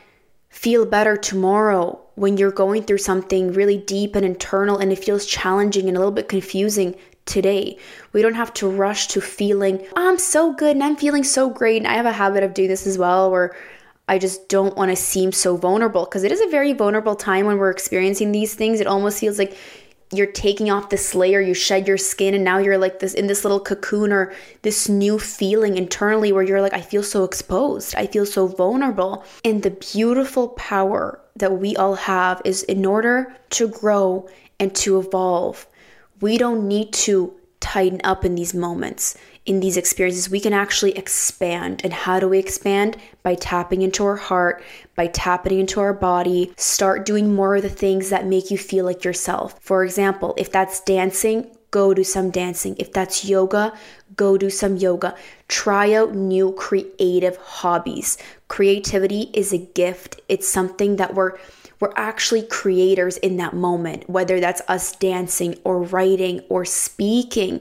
feel 0.53 0.85
better 0.85 1.17
tomorrow 1.17 1.99
when 2.15 2.37
you're 2.37 2.53
going 2.53 2.83
through 2.83 2.99
something 2.99 3.53
really 3.53 3.79
deep 3.79 4.15
and 4.15 4.25
internal 4.25 4.77
and 4.77 4.93
it 4.93 5.03
feels 5.03 5.25
challenging 5.25 5.89
and 5.89 5.97
a 5.97 5.99
little 5.99 6.13
bit 6.13 6.29
confusing 6.29 6.95
today. 7.25 7.77
We 8.13 8.21
don't 8.21 8.35
have 8.35 8.53
to 8.55 8.69
rush 8.69 9.09
to 9.09 9.23
feeling, 9.23 9.81
oh, 9.97 10.09
I'm 10.11 10.19
so 10.19 10.53
good 10.53 10.77
and 10.77 10.85
I'm 10.85 10.97
feeling 10.97 11.25
so 11.25 11.49
great. 11.49 11.79
And 11.79 11.87
I 11.87 11.95
have 11.95 12.05
a 12.05 12.13
habit 12.13 12.45
of 12.45 12.53
doing 12.53 12.69
this 12.69 12.87
as 12.87 12.99
well 12.99 13.31
where 13.31 13.57
I 14.09 14.19
just 14.19 14.51
don't 14.51 14.77
want 14.77 14.91
to 14.91 14.97
seem 14.97 15.33
so 15.33 15.57
vulnerable 15.57 16.05
because 16.05 16.23
it 16.23 16.31
is 16.31 16.41
a 16.43 16.49
very 16.49 16.75
vulnerable 16.75 17.17
time 17.17 17.47
when 17.47 17.57
we're 17.57 17.71
experiencing 17.71 18.31
these 18.31 18.55
things. 18.55 18.79
It 18.79 18.87
almost 18.87 19.21
feels 19.21 19.39
like 19.39 19.57
you're 20.13 20.27
taking 20.27 20.71
off 20.71 20.91
this 20.91 21.15
layer, 21.15 21.41
you 21.41 21.55
shed 21.55 21.89
your 21.89 21.99
skin, 21.99 22.35
and 22.35 22.45
now 22.45 22.59
you're 22.59 22.79
like 22.79 22.99
this 22.99 23.15
in 23.15 23.27
this 23.27 23.45
little 23.45 23.61
cocoon 23.61 24.13
or 24.13 24.33
this 24.63 24.89
new 24.89 25.19
feeling 25.19 25.77
internally 25.77 26.33
where 26.33 26.43
you're 26.43 26.61
like, 26.61 26.75
I 26.75 26.81
feel 26.81 27.03
so 27.03 27.25
exposed, 27.25 27.95
I 27.95 28.07
feel 28.07 28.27
so 28.27 28.47
vulnerable. 28.47 29.25
And 29.45 29.63
the 29.63 29.71
beautiful 29.71 30.49
power 30.49 31.21
that 31.37 31.59
we 31.59 31.77
all 31.77 31.95
have 31.95 32.43
is 32.45 32.63
in 32.65 32.85
order 32.85 33.35
to 33.51 33.69
grow 33.69 34.29
and 34.61 34.75
to 34.77 34.99
evolve, 34.99 35.67
we 36.21 36.39
don't 36.39 36.69
need 36.69 36.93
to 36.93 37.35
tighten 37.63 38.01
up 38.05 38.25
in 38.27 38.35
these 38.35 38.53
moments 38.53 39.17
in 39.45 39.61
these 39.61 39.77
experiences, 39.77 40.31
we 40.31 40.41
can 40.41 40.53
actually 40.53 40.97
expand. 40.97 41.81
And 41.83 41.93
how 41.93 42.21
do 42.21 42.29
we 42.29 42.39
expand? 42.39 42.97
By 43.23 43.35
tapping 43.35 43.83
into 43.83 44.05
our 44.05 44.17
heart, 44.17 44.63
by 44.95 45.09
tapping 45.09 45.59
into 45.59 45.81
our 45.81 45.93
body, 45.93 46.53
start 46.57 47.05
doing 47.05 47.35
more 47.35 47.57
of 47.57 47.63
the 47.63 47.69
things 47.69 48.11
that 48.11 48.27
make 48.27 48.51
you 48.51 48.59
feel 48.59 48.85
like 48.85 49.05
yourself. 49.05 49.59
For 49.61 49.85
example, 49.85 50.35
if 50.37 50.53
that's 50.53 50.81
dancing, 50.81 51.51
go 51.73 51.93
do 51.93 52.05
some 52.05 52.31
dancing. 52.31 52.77
If 52.79 52.93
that's 52.93 53.25
yoga, 53.25 53.77
go 54.15 54.39
do 54.39 54.49
some 54.49 54.77
yoga. 54.77 55.17
Try 55.49 55.93
out 55.93 56.15
new 56.15 56.53
creative 56.53 57.37
hobbies. 57.39 58.19
Creativity 58.47 59.31
is 59.33 59.53
a 59.53 59.59
gift, 59.59 60.21
it's 60.29 60.49
something 60.49 60.97
that 60.97 61.15
we're 61.15 61.37
we're 61.83 61.93
actually 61.97 62.43
creators 62.43 63.17
in 63.17 63.39
that 63.39 63.55
moment, 63.55 64.09
whether 64.09 64.39
that's 64.39 64.63
us 64.69 64.95
dancing 64.95 65.59
or 65.65 65.83
writing 65.83 66.39
or 66.49 66.65
speaking 66.65 67.61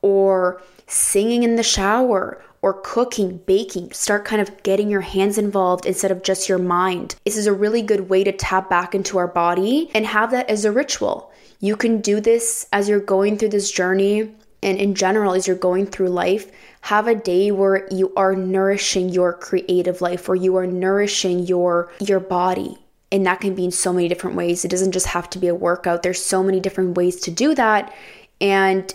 or 0.00 0.62
singing 0.86 1.42
in 1.42 1.56
the 1.56 1.62
shower 1.62 2.42
or 2.62 2.80
cooking, 2.82 3.36
baking. 3.44 3.92
Start 3.92 4.24
kind 4.24 4.40
of 4.40 4.62
getting 4.62 4.88
your 4.88 5.02
hands 5.02 5.36
involved 5.36 5.84
instead 5.84 6.10
of 6.10 6.22
just 6.22 6.48
your 6.48 6.56
mind. 6.56 7.16
This 7.26 7.36
is 7.36 7.46
a 7.46 7.52
really 7.52 7.82
good 7.82 8.08
way 8.08 8.24
to 8.24 8.32
tap 8.32 8.70
back 8.70 8.94
into 8.94 9.18
our 9.18 9.28
body 9.28 9.90
and 9.92 10.06
have 10.06 10.30
that 10.30 10.48
as 10.48 10.64
a 10.64 10.72
ritual. 10.72 11.30
You 11.60 11.76
can 11.76 12.00
do 12.00 12.22
this 12.22 12.66
as 12.72 12.88
you're 12.88 13.00
going 13.00 13.36
through 13.36 13.50
this 13.50 13.70
journey 13.70 14.34
and 14.62 14.78
in 14.78 14.94
general 14.94 15.34
as 15.34 15.46
you're 15.46 15.56
going 15.56 15.84
through 15.84 16.08
life. 16.08 16.50
Have 16.80 17.06
a 17.06 17.14
day 17.14 17.50
where 17.50 17.86
you 17.90 18.14
are 18.16 18.34
nourishing 18.34 19.10
your 19.10 19.34
creative 19.34 20.00
life, 20.00 20.26
where 20.26 20.36
you 20.36 20.56
are 20.56 20.66
nourishing 20.66 21.40
your 21.40 21.92
your 22.00 22.20
body. 22.20 22.78
And 23.10 23.24
that 23.26 23.40
can 23.40 23.54
be 23.54 23.64
in 23.64 23.70
so 23.70 23.92
many 23.92 24.08
different 24.08 24.36
ways. 24.36 24.64
It 24.64 24.70
doesn't 24.70 24.92
just 24.92 25.06
have 25.06 25.30
to 25.30 25.38
be 25.38 25.48
a 25.48 25.54
workout. 25.54 26.02
There's 26.02 26.22
so 26.22 26.42
many 26.42 26.60
different 26.60 26.96
ways 26.96 27.20
to 27.20 27.30
do 27.30 27.54
that. 27.54 27.94
And 28.40 28.92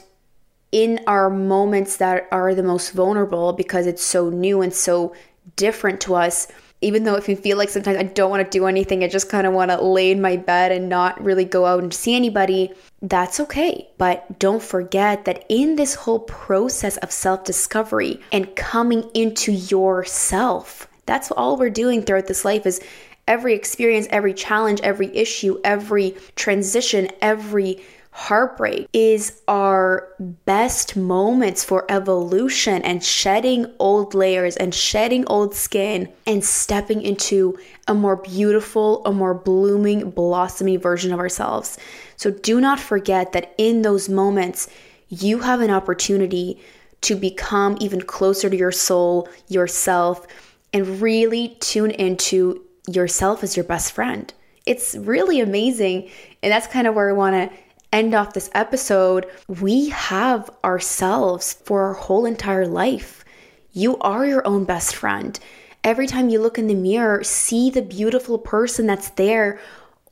in 0.71 0.99
our 1.07 1.29
moments 1.29 1.97
that 1.97 2.27
are 2.31 2.53
the 2.55 2.63
most 2.63 2.91
vulnerable 2.91 3.53
because 3.53 3.87
it's 3.87 4.03
so 4.03 4.29
new 4.29 4.61
and 4.61 4.73
so 4.73 5.15
different 5.55 6.01
to 6.01 6.15
us 6.15 6.47
even 6.83 7.05
though 7.05 7.15
if 7.15 7.29
you 7.29 7.35
feel 7.35 7.57
like 7.57 7.69
sometimes 7.69 7.97
I 7.97 8.03
don't 8.03 8.29
want 8.29 8.43
to 8.43 8.57
do 8.57 8.65
anything, 8.65 9.03
I 9.03 9.07
just 9.07 9.29
kind 9.29 9.47
of 9.47 9.53
want 9.53 9.71
to 9.71 9.81
lay 9.81 10.11
in 10.11 10.21
my 10.21 10.35
bed 10.35 10.71
and 10.71 10.89
not 10.89 11.23
really 11.23 11.45
go 11.45 11.65
out 11.65 11.81
and 11.81 11.93
see 11.93 12.13
anybody, 12.13 12.73
that's 13.01 13.39
okay. 13.39 13.89
But 13.97 14.37
don't 14.37 14.61
forget 14.61 15.23
that 15.25 15.45
in 15.47 15.77
this 15.77 15.95
whole 15.95 16.19
process 16.19 16.97
of 16.97 17.11
self 17.11 17.45
discovery 17.45 18.19
and 18.33 18.53
coming 18.57 19.09
into 19.13 19.53
yourself, 19.53 20.89
that's 21.05 21.31
all 21.31 21.57
we're 21.57 21.69
doing 21.69 22.01
throughout 22.01 22.27
this 22.27 22.43
life 22.43 22.65
is 22.65 22.81
every 23.27 23.53
experience, 23.53 24.07
every 24.09 24.33
challenge, 24.33 24.81
every 24.81 25.15
issue, 25.15 25.59
every 25.63 26.15
transition, 26.35 27.09
every 27.21 27.81
heartbreak 28.13 28.87
is 28.93 29.41
our 29.47 30.07
best 30.45 30.95
moments 30.95 31.63
for 31.63 31.83
evolution 31.89 32.79
and 32.83 33.03
shedding 33.03 33.65
old 33.79 34.13
layers 34.13 34.55
and 34.55 34.73
shedding 34.73 35.25
old 35.25 35.55
skin 35.55 36.07
and 36.27 36.43
stepping 36.43 37.01
into 37.01 37.57
a 37.87 37.93
more 37.93 38.17
beautiful, 38.17 39.03
a 39.05 39.11
more 39.11 39.33
blooming, 39.33 40.11
blossoming 40.11 40.79
version 40.79 41.11
of 41.11 41.19
ourselves. 41.19 41.79
So 42.15 42.29
do 42.29 42.61
not 42.61 42.79
forget 42.79 43.31
that 43.31 43.55
in 43.57 43.81
those 43.81 44.07
moments, 44.09 44.69
you 45.09 45.39
have 45.39 45.61
an 45.61 45.71
opportunity 45.71 46.61
to 47.01 47.15
become 47.15 47.77
even 47.81 48.01
closer 48.01 48.47
to 48.49 48.55
your 48.55 48.71
soul, 48.71 49.27
yourself, 49.47 50.25
and 50.71 51.01
really 51.01 51.57
tune 51.59 51.91
into 51.91 52.62
yourself 52.87 53.43
as 53.43 53.55
your 53.55 53.63
best 53.63 53.91
friend. 53.91 54.33
It's 54.65 54.95
really 54.95 55.39
amazing. 55.39 56.09
And 56.41 56.51
that's 56.51 56.67
kind 56.67 56.87
of 56.87 56.95
where 56.95 57.09
I 57.09 57.13
want 57.13 57.35
to 57.35 57.57
end 57.93 58.15
off 58.15 58.33
this 58.33 58.49
episode, 58.53 59.27
we 59.47 59.89
have 59.89 60.49
ourselves 60.63 61.53
for 61.53 61.83
our 61.83 61.93
whole 61.93 62.25
entire 62.25 62.65
life. 62.65 63.23
You 63.71 63.97
are 63.99 64.25
your 64.25 64.45
own 64.47 64.65
best 64.65 64.95
friend. 64.95 65.39
Every 65.83 66.07
time 66.07 66.29
you 66.29 66.41
look 66.41 66.57
in 66.57 66.67
the 66.67 66.73
mirror, 66.73 67.23
see 67.23 67.69
the 67.69 67.81
beautiful 67.83 68.39
person 68.39 68.87
that's 68.87 69.09
there, 69.11 69.59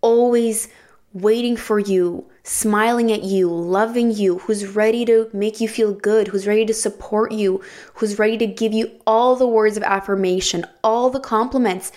always 0.01 0.67
waiting 1.13 1.57
for 1.57 1.79
you, 1.79 2.25
smiling 2.43 3.11
at 3.11 3.23
you, 3.23 3.49
loving 3.49 4.11
you, 4.11 4.37
who's 4.39 4.65
ready 4.67 5.03
to 5.05 5.29
make 5.33 5.59
you 5.59 5.67
feel 5.67 5.93
good, 5.93 6.27
who's 6.27 6.47
ready 6.47 6.65
to 6.65 6.73
support 6.73 7.31
you, 7.31 7.61
who's 7.95 8.19
ready 8.19 8.37
to 8.37 8.47
give 8.47 8.73
you 8.73 8.91
all 9.07 9.35
the 9.35 9.47
words 9.47 9.75
of 9.75 9.83
affirmation, 9.83 10.65
all 10.83 11.09
the 11.09 11.19
compliments. 11.19 11.91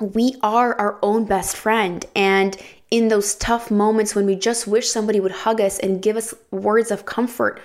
We 0.00 0.36
are 0.42 0.74
our 0.74 0.98
own 1.02 1.24
best 1.24 1.56
friend. 1.56 2.04
And 2.14 2.56
in 2.90 3.08
those 3.08 3.34
tough 3.34 3.70
moments 3.70 4.14
when 4.14 4.26
we 4.26 4.36
just 4.36 4.66
wish 4.66 4.88
somebody 4.88 5.20
would 5.20 5.32
hug 5.32 5.60
us 5.60 5.78
and 5.78 6.02
give 6.02 6.16
us 6.16 6.34
words 6.50 6.90
of 6.90 7.06
comfort, 7.06 7.60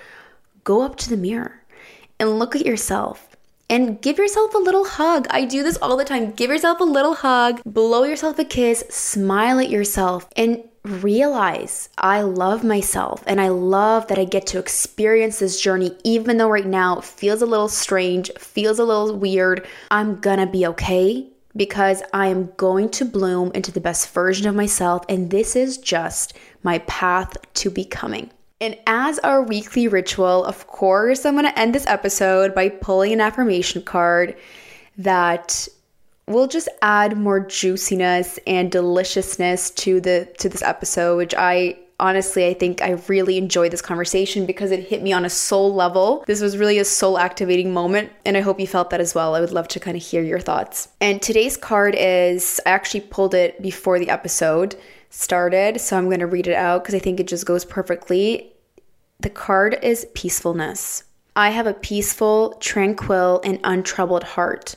go 0.64 0.82
up 0.82 0.96
to 0.96 1.10
the 1.10 1.16
mirror 1.16 1.60
and 2.18 2.38
look 2.38 2.56
at 2.56 2.66
yourself 2.66 3.28
and 3.68 4.00
give 4.02 4.18
yourself 4.18 4.54
a 4.54 4.58
little 4.58 4.84
hug. 4.84 5.26
I 5.30 5.44
do 5.44 5.62
this 5.62 5.78
all 5.80 5.96
the 5.96 6.04
time. 6.04 6.32
Give 6.32 6.50
yourself 6.50 6.80
a 6.80 6.84
little 6.84 7.14
hug, 7.14 7.62
blow 7.64 8.04
yourself 8.04 8.38
a 8.38 8.44
kiss, 8.44 8.84
smile 8.90 9.58
at 9.60 9.70
yourself, 9.70 10.28
and 10.36 10.62
realize 10.84 11.88
I 11.96 12.22
love 12.22 12.64
myself 12.64 13.22
and 13.26 13.40
I 13.40 13.48
love 13.48 14.08
that 14.08 14.18
I 14.18 14.24
get 14.24 14.46
to 14.48 14.58
experience 14.58 15.38
this 15.38 15.60
journey, 15.60 15.96
even 16.02 16.38
though 16.38 16.50
right 16.50 16.66
now 16.66 16.98
it 16.98 17.04
feels 17.04 17.40
a 17.40 17.46
little 17.46 17.68
strange, 17.68 18.30
feels 18.38 18.78
a 18.78 18.84
little 18.84 19.16
weird. 19.16 19.66
I'm 19.90 20.16
gonna 20.16 20.46
be 20.46 20.66
okay 20.66 21.31
because 21.56 22.02
I 22.12 22.28
am 22.28 22.52
going 22.56 22.88
to 22.90 23.04
bloom 23.04 23.52
into 23.54 23.72
the 23.72 23.80
best 23.80 24.10
version 24.10 24.46
of 24.46 24.54
myself, 24.54 25.04
and 25.08 25.30
this 25.30 25.54
is 25.56 25.78
just 25.78 26.36
my 26.62 26.78
path 26.80 27.36
to 27.54 27.70
becoming. 27.70 28.30
And 28.60 28.78
as 28.86 29.18
our 29.20 29.42
weekly 29.42 29.88
ritual, 29.88 30.44
of 30.44 30.68
course, 30.68 31.26
I'm 31.26 31.34
going 31.34 31.46
to 31.46 31.58
end 31.58 31.74
this 31.74 31.86
episode 31.86 32.54
by 32.54 32.68
pulling 32.68 33.12
an 33.12 33.20
affirmation 33.20 33.82
card 33.82 34.36
that 34.98 35.66
will 36.28 36.46
just 36.46 36.68
add 36.80 37.16
more 37.16 37.40
juiciness 37.40 38.38
and 38.46 38.70
deliciousness 38.70 39.70
to 39.70 40.00
the 40.00 40.32
to 40.38 40.48
this 40.48 40.62
episode, 40.62 41.16
which 41.16 41.34
I 41.34 41.76
honestly, 42.02 42.48
I 42.48 42.52
think 42.52 42.82
I 42.82 42.90
really 43.06 43.38
enjoyed 43.38 43.72
this 43.72 43.80
conversation 43.80 44.44
because 44.44 44.72
it 44.72 44.88
hit 44.88 45.02
me 45.02 45.12
on 45.12 45.24
a 45.24 45.30
soul 45.30 45.72
level. 45.72 46.24
This 46.26 46.42
was 46.42 46.58
really 46.58 46.78
a 46.78 46.84
soul 46.84 47.16
activating 47.16 47.72
moment, 47.72 48.10
and 48.26 48.36
I 48.36 48.40
hope 48.40 48.58
you 48.58 48.66
felt 48.66 48.90
that 48.90 49.00
as 49.00 49.14
well. 49.14 49.36
I 49.36 49.40
would 49.40 49.52
love 49.52 49.68
to 49.68 49.80
kind 49.80 49.96
of 49.96 50.02
hear 50.02 50.20
your 50.20 50.40
thoughts. 50.40 50.88
And 51.00 51.22
today's 51.22 51.56
card 51.56 51.94
is 51.96 52.60
I 52.66 52.70
actually 52.70 53.02
pulled 53.02 53.34
it 53.34 53.62
before 53.62 54.00
the 54.00 54.10
episode 54.10 54.74
started, 55.10 55.80
so 55.80 55.96
I'm 55.96 56.06
going 56.06 56.18
to 56.18 56.26
read 56.26 56.48
it 56.48 56.56
out 56.56 56.82
because 56.82 56.96
I 56.96 56.98
think 56.98 57.20
it 57.20 57.28
just 57.28 57.46
goes 57.46 57.64
perfectly. 57.64 58.52
The 59.20 59.30
card 59.30 59.78
is 59.80 60.08
peacefulness. 60.14 61.04
I 61.36 61.50
have 61.50 61.68
a 61.68 61.72
peaceful, 61.72 62.54
tranquil, 62.58 63.40
and 63.44 63.60
untroubled 63.62 64.24
heart. 64.24 64.74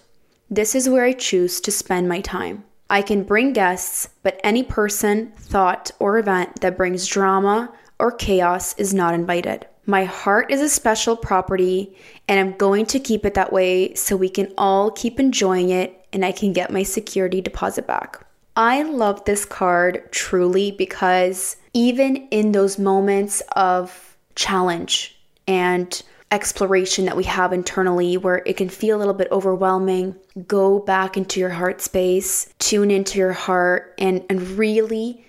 This 0.50 0.76
is 0.76 0.88
where 0.88 1.04
I 1.04 1.14
choose 1.14 1.60
to 1.62 1.72
spend 1.72 2.08
my 2.08 2.22
time. 2.22 2.66
I 2.90 3.02
can 3.02 3.24
bring 3.24 3.54
guests, 3.54 4.10
but 4.22 4.40
any 4.44 4.64
person, 4.64 5.32
thought, 5.38 5.92
or 6.00 6.18
event 6.18 6.62
that 6.62 6.78
brings 6.78 7.08
drama 7.08 7.74
or 8.00 8.12
chaos 8.12 8.78
is 8.78 8.94
not 8.94 9.14
invited. 9.14 9.66
My 9.88 10.04
heart 10.04 10.52
is 10.52 10.62
a 10.62 10.70
special 10.70 11.16
property, 11.16 11.96
and 12.28 12.40
I'm 12.40 12.58
going 12.58 12.86
to 12.88 13.00
keep 13.00 13.26
it 13.26 13.36
that 13.36 13.54
way 13.54 13.94
so 13.94 14.16
we 14.16 14.30
can 14.30 14.52
all 14.58 14.92
keep 14.92 15.20
enjoying 15.20 15.70
it 15.70 16.06
and 16.12 16.26
I 16.26 16.32
can 16.32 16.54
get 16.54 16.72
my 16.72 16.84
security 16.84 17.42
deposit 17.42 17.86
back. 17.86 18.26
I 18.56 18.84
love 18.84 19.26
this 19.26 19.46
card 19.46 20.10
truly 20.12 20.72
because 20.72 21.58
even 21.74 22.16
in 22.30 22.54
those 22.54 22.80
moments 22.80 23.42
of 23.56 24.16
challenge 24.36 25.20
and 25.46 26.02
exploration 26.36 27.06
that 27.06 27.16
we 27.16 27.24
have 27.24 27.54
internally 27.54 28.18
where 28.18 28.44
it 28.46 28.58
can 28.58 28.68
feel 28.68 28.98
a 28.98 29.00
little 29.00 29.14
bit 29.14 29.30
overwhelming, 29.32 30.16
go 30.48 30.80
back 30.80 31.16
into 31.16 31.40
your 31.40 31.50
heart 31.50 31.80
space, 31.82 32.54
tune 32.60 32.92
into 32.92 33.18
your 33.18 33.32
heart, 33.32 33.94
and, 33.98 34.24
and 34.30 34.42
really 34.52 35.26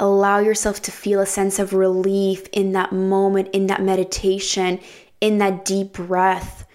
allow 0.00 0.40
yourself 0.40 0.82
to 0.82 0.90
feel 0.90 1.20
a 1.20 1.26
sense 1.26 1.60
of 1.60 1.72
relief 1.72 2.48
in 2.52 2.72
that 2.72 2.90
moment, 2.90 3.48
in 3.52 3.68
that 3.68 3.80
meditation, 3.80 4.80
in 5.20 5.38
that 5.38 5.64
deep 5.64 5.92
breath. 5.92 6.66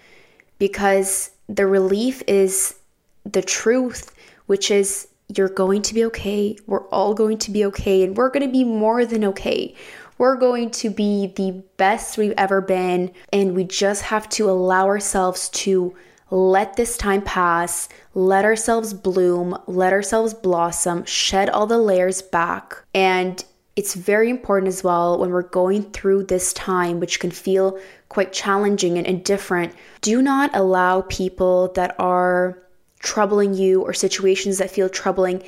Because 0.58 1.30
the 1.46 1.66
relief 1.66 2.22
is 2.26 2.76
the 3.24 3.42
truth, 3.42 4.14
which 4.46 4.70
is 4.70 5.08
you're 5.36 5.50
going 5.50 5.82
to 5.82 5.92
be 5.92 6.04
okay. 6.06 6.56
We're 6.66 6.88
all 6.88 7.12
going 7.12 7.36
to 7.38 7.50
be 7.50 7.66
okay, 7.66 8.02
and 8.04 8.16
we're 8.16 8.30
going 8.30 8.46
to 8.46 8.52
be 8.52 8.64
more 8.64 9.04
than 9.04 9.22
okay. 9.24 9.74
We're 10.18 10.36
going 10.36 10.70
to 10.70 10.88
be 10.88 11.26
the 11.36 11.62
best 11.76 12.16
we've 12.16 12.32
ever 12.38 12.62
been, 12.62 13.12
and 13.32 13.54
we 13.54 13.64
just 13.64 14.02
have 14.02 14.28
to 14.30 14.48
allow 14.48 14.86
ourselves 14.86 15.50
to 15.50 15.94
let 16.30 16.76
this 16.76 16.96
time 16.96 17.22
pass, 17.22 17.88
let 18.14 18.44
ourselves 18.44 18.94
bloom, 18.94 19.56
let 19.66 19.92
ourselves 19.92 20.32
blossom, 20.32 21.04
shed 21.04 21.50
all 21.50 21.66
the 21.66 21.78
layers 21.78 22.22
back. 22.22 22.82
And 22.94 23.44
it's 23.76 23.94
very 23.94 24.30
important 24.30 24.68
as 24.68 24.82
well 24.82 25.18
when 25.18 25.30
we're 25.30 25.42
going 25.42 25.90
through 25.90 26.24
this 26.24 26.54
time, 26.54 26.98
which 26.98 27.20
can 27.20 27.30
feel 27.30 27.78
quite 28.08 28.32
challenging 28.32 28.98
and, 28.98 29.22
different. 29.22 29.74
Do 30.00 30.22
not 30.22 30.50
allow 30.54 31.02
people 31.02 31.72
that 31.74 31.94
are 31.98 32.58
troubling 33.00 33.52
you 33.52 33.82
or 33.82 33.92
situations 33.92 34.58
that 34.58 34.70
feel 34.70 34.88
troubling 34.88 35.42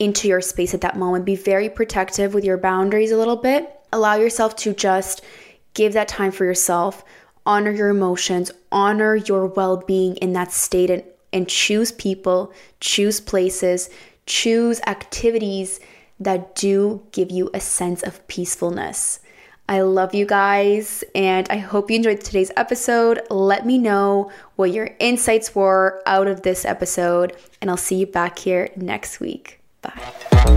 into 0.00 0.26
your 0.26 0.40
space 0.40 0.74
at 0.74 0.80
that 0.80 0.96
moment. 0.96 1.24
Be 1.24 1.36
very 1.36 1.70
protective 1.70 2.34
with 2.34 2.44
your 2.44 2.58
boundaries 2.58 3.12
a 3.12 3.16
little 3.16 3.36
bit. 3.36 3.77
Allow 3.92 4.16
yourself 4.16 4.56
to 4.56 4.74
just 4.74 5.22
give 5.74 5.92
that 5.92 6.08
time 6.08 6.32
for 6.32 6.44
yourself, 6.44 7.04
honor 7.46 7.70
your 7.70 7.88
emotions, 7.88 8.50
honor 8.70 9.16
your 9.16 9.46
well 9.46 9.78
being 9.78 10.16
in 10.16 10.32
that 10.34 10.52
state, 10.52 10.90
and, 10.90 11.02
and 11.32 11.48
choose 11.48 11.92
people, 11.92 12.52
choose 12.80 13.20
places, 13.20 13.90
choose 14.26 14.80
activities 14.86 15.80
that 16.20 16.54
do 16.54 17.02
give 17.12 17.30
you 17.30 17.50
a 17.54 17.60
sense 17.60 18.02
of 18.02 18.26
peacefulness. 18.28 19.20
I 19.68 19.82
love 19.82 20.14
you 20.14 20.24
guys, 20.24 21.04
and 21.14 21.46
I 21.50 21.58
hope 21.58 21.90
you 21.90 21.96
enjoyed 21.96 22.22
today's 22.22 22.50
episode. 22.56 23.20
Let 23.28 23.66
me 23.66 23.76
know 23.76 24.32
what 24.56 24.72
your 24.72 24.90
insights 24.98 25.54
were 25.54 26.02
out 26.06 26.26
of 26.26 26.42
this 26.42 26.64
episode, 26.64 27.36
and 27.60 27.70
I'll 27.70 27.76
see 27.76 27.96
you 27.96 28.06
back 28.06 28.38
here 28.38 28.70
next 28.76 29.20
week. 29.20 29.60
Bye. 29.82 30.56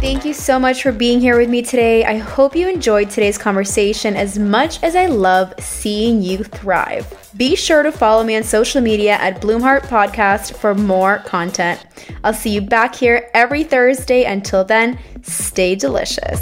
Thank 0.00 0.24
you 0.24 0.32
so 0.32 0.60
much 0.60 0.84
for 0.84 0.92
being 0.92 1.20
here 1.20 1.36
with 1.36 1.50
me 1.50 1.60
today. 1.60 2.04
I 2.04 2.18
hope 2.18 2.54
you 2.54 2.68
enjoyed 2.68 3.10
today's 3.10 3.36
conversation 3.36 4.14
as 4.14 4.38
much 4.38 4.80
as 4.84 4.94
I 4.94 5.06
love 5.06 5.52
seeing 5.58 6.22
you 6.22 6.44
thrive. 6.44 7.32
Be 7.36 7.56
sure 7.56 7.82
to 7.82 7.90
follow 7.90 8.22
me 8.22 8.36
on 8.36 8.44
social 8.44 8.80
media 8.80 9.14
at 9.14 9.42
Bloomheart 9.42 9.82
Podcast 9.82 10.56
for 10.56 10.72
more 10.72 11.18
content. 11.26 11.84
I'll 12.22 12.32
see 12.32 12.50
you 12.50 12.60
back 12.60 12.94
here 12.94 13.28
every 13.34 13.64
Thursday. 13.64 14.22
Until 14.22 14.62
then, 14.64 15.00
stay 15.22 15.74
delicious. 15.74 16.40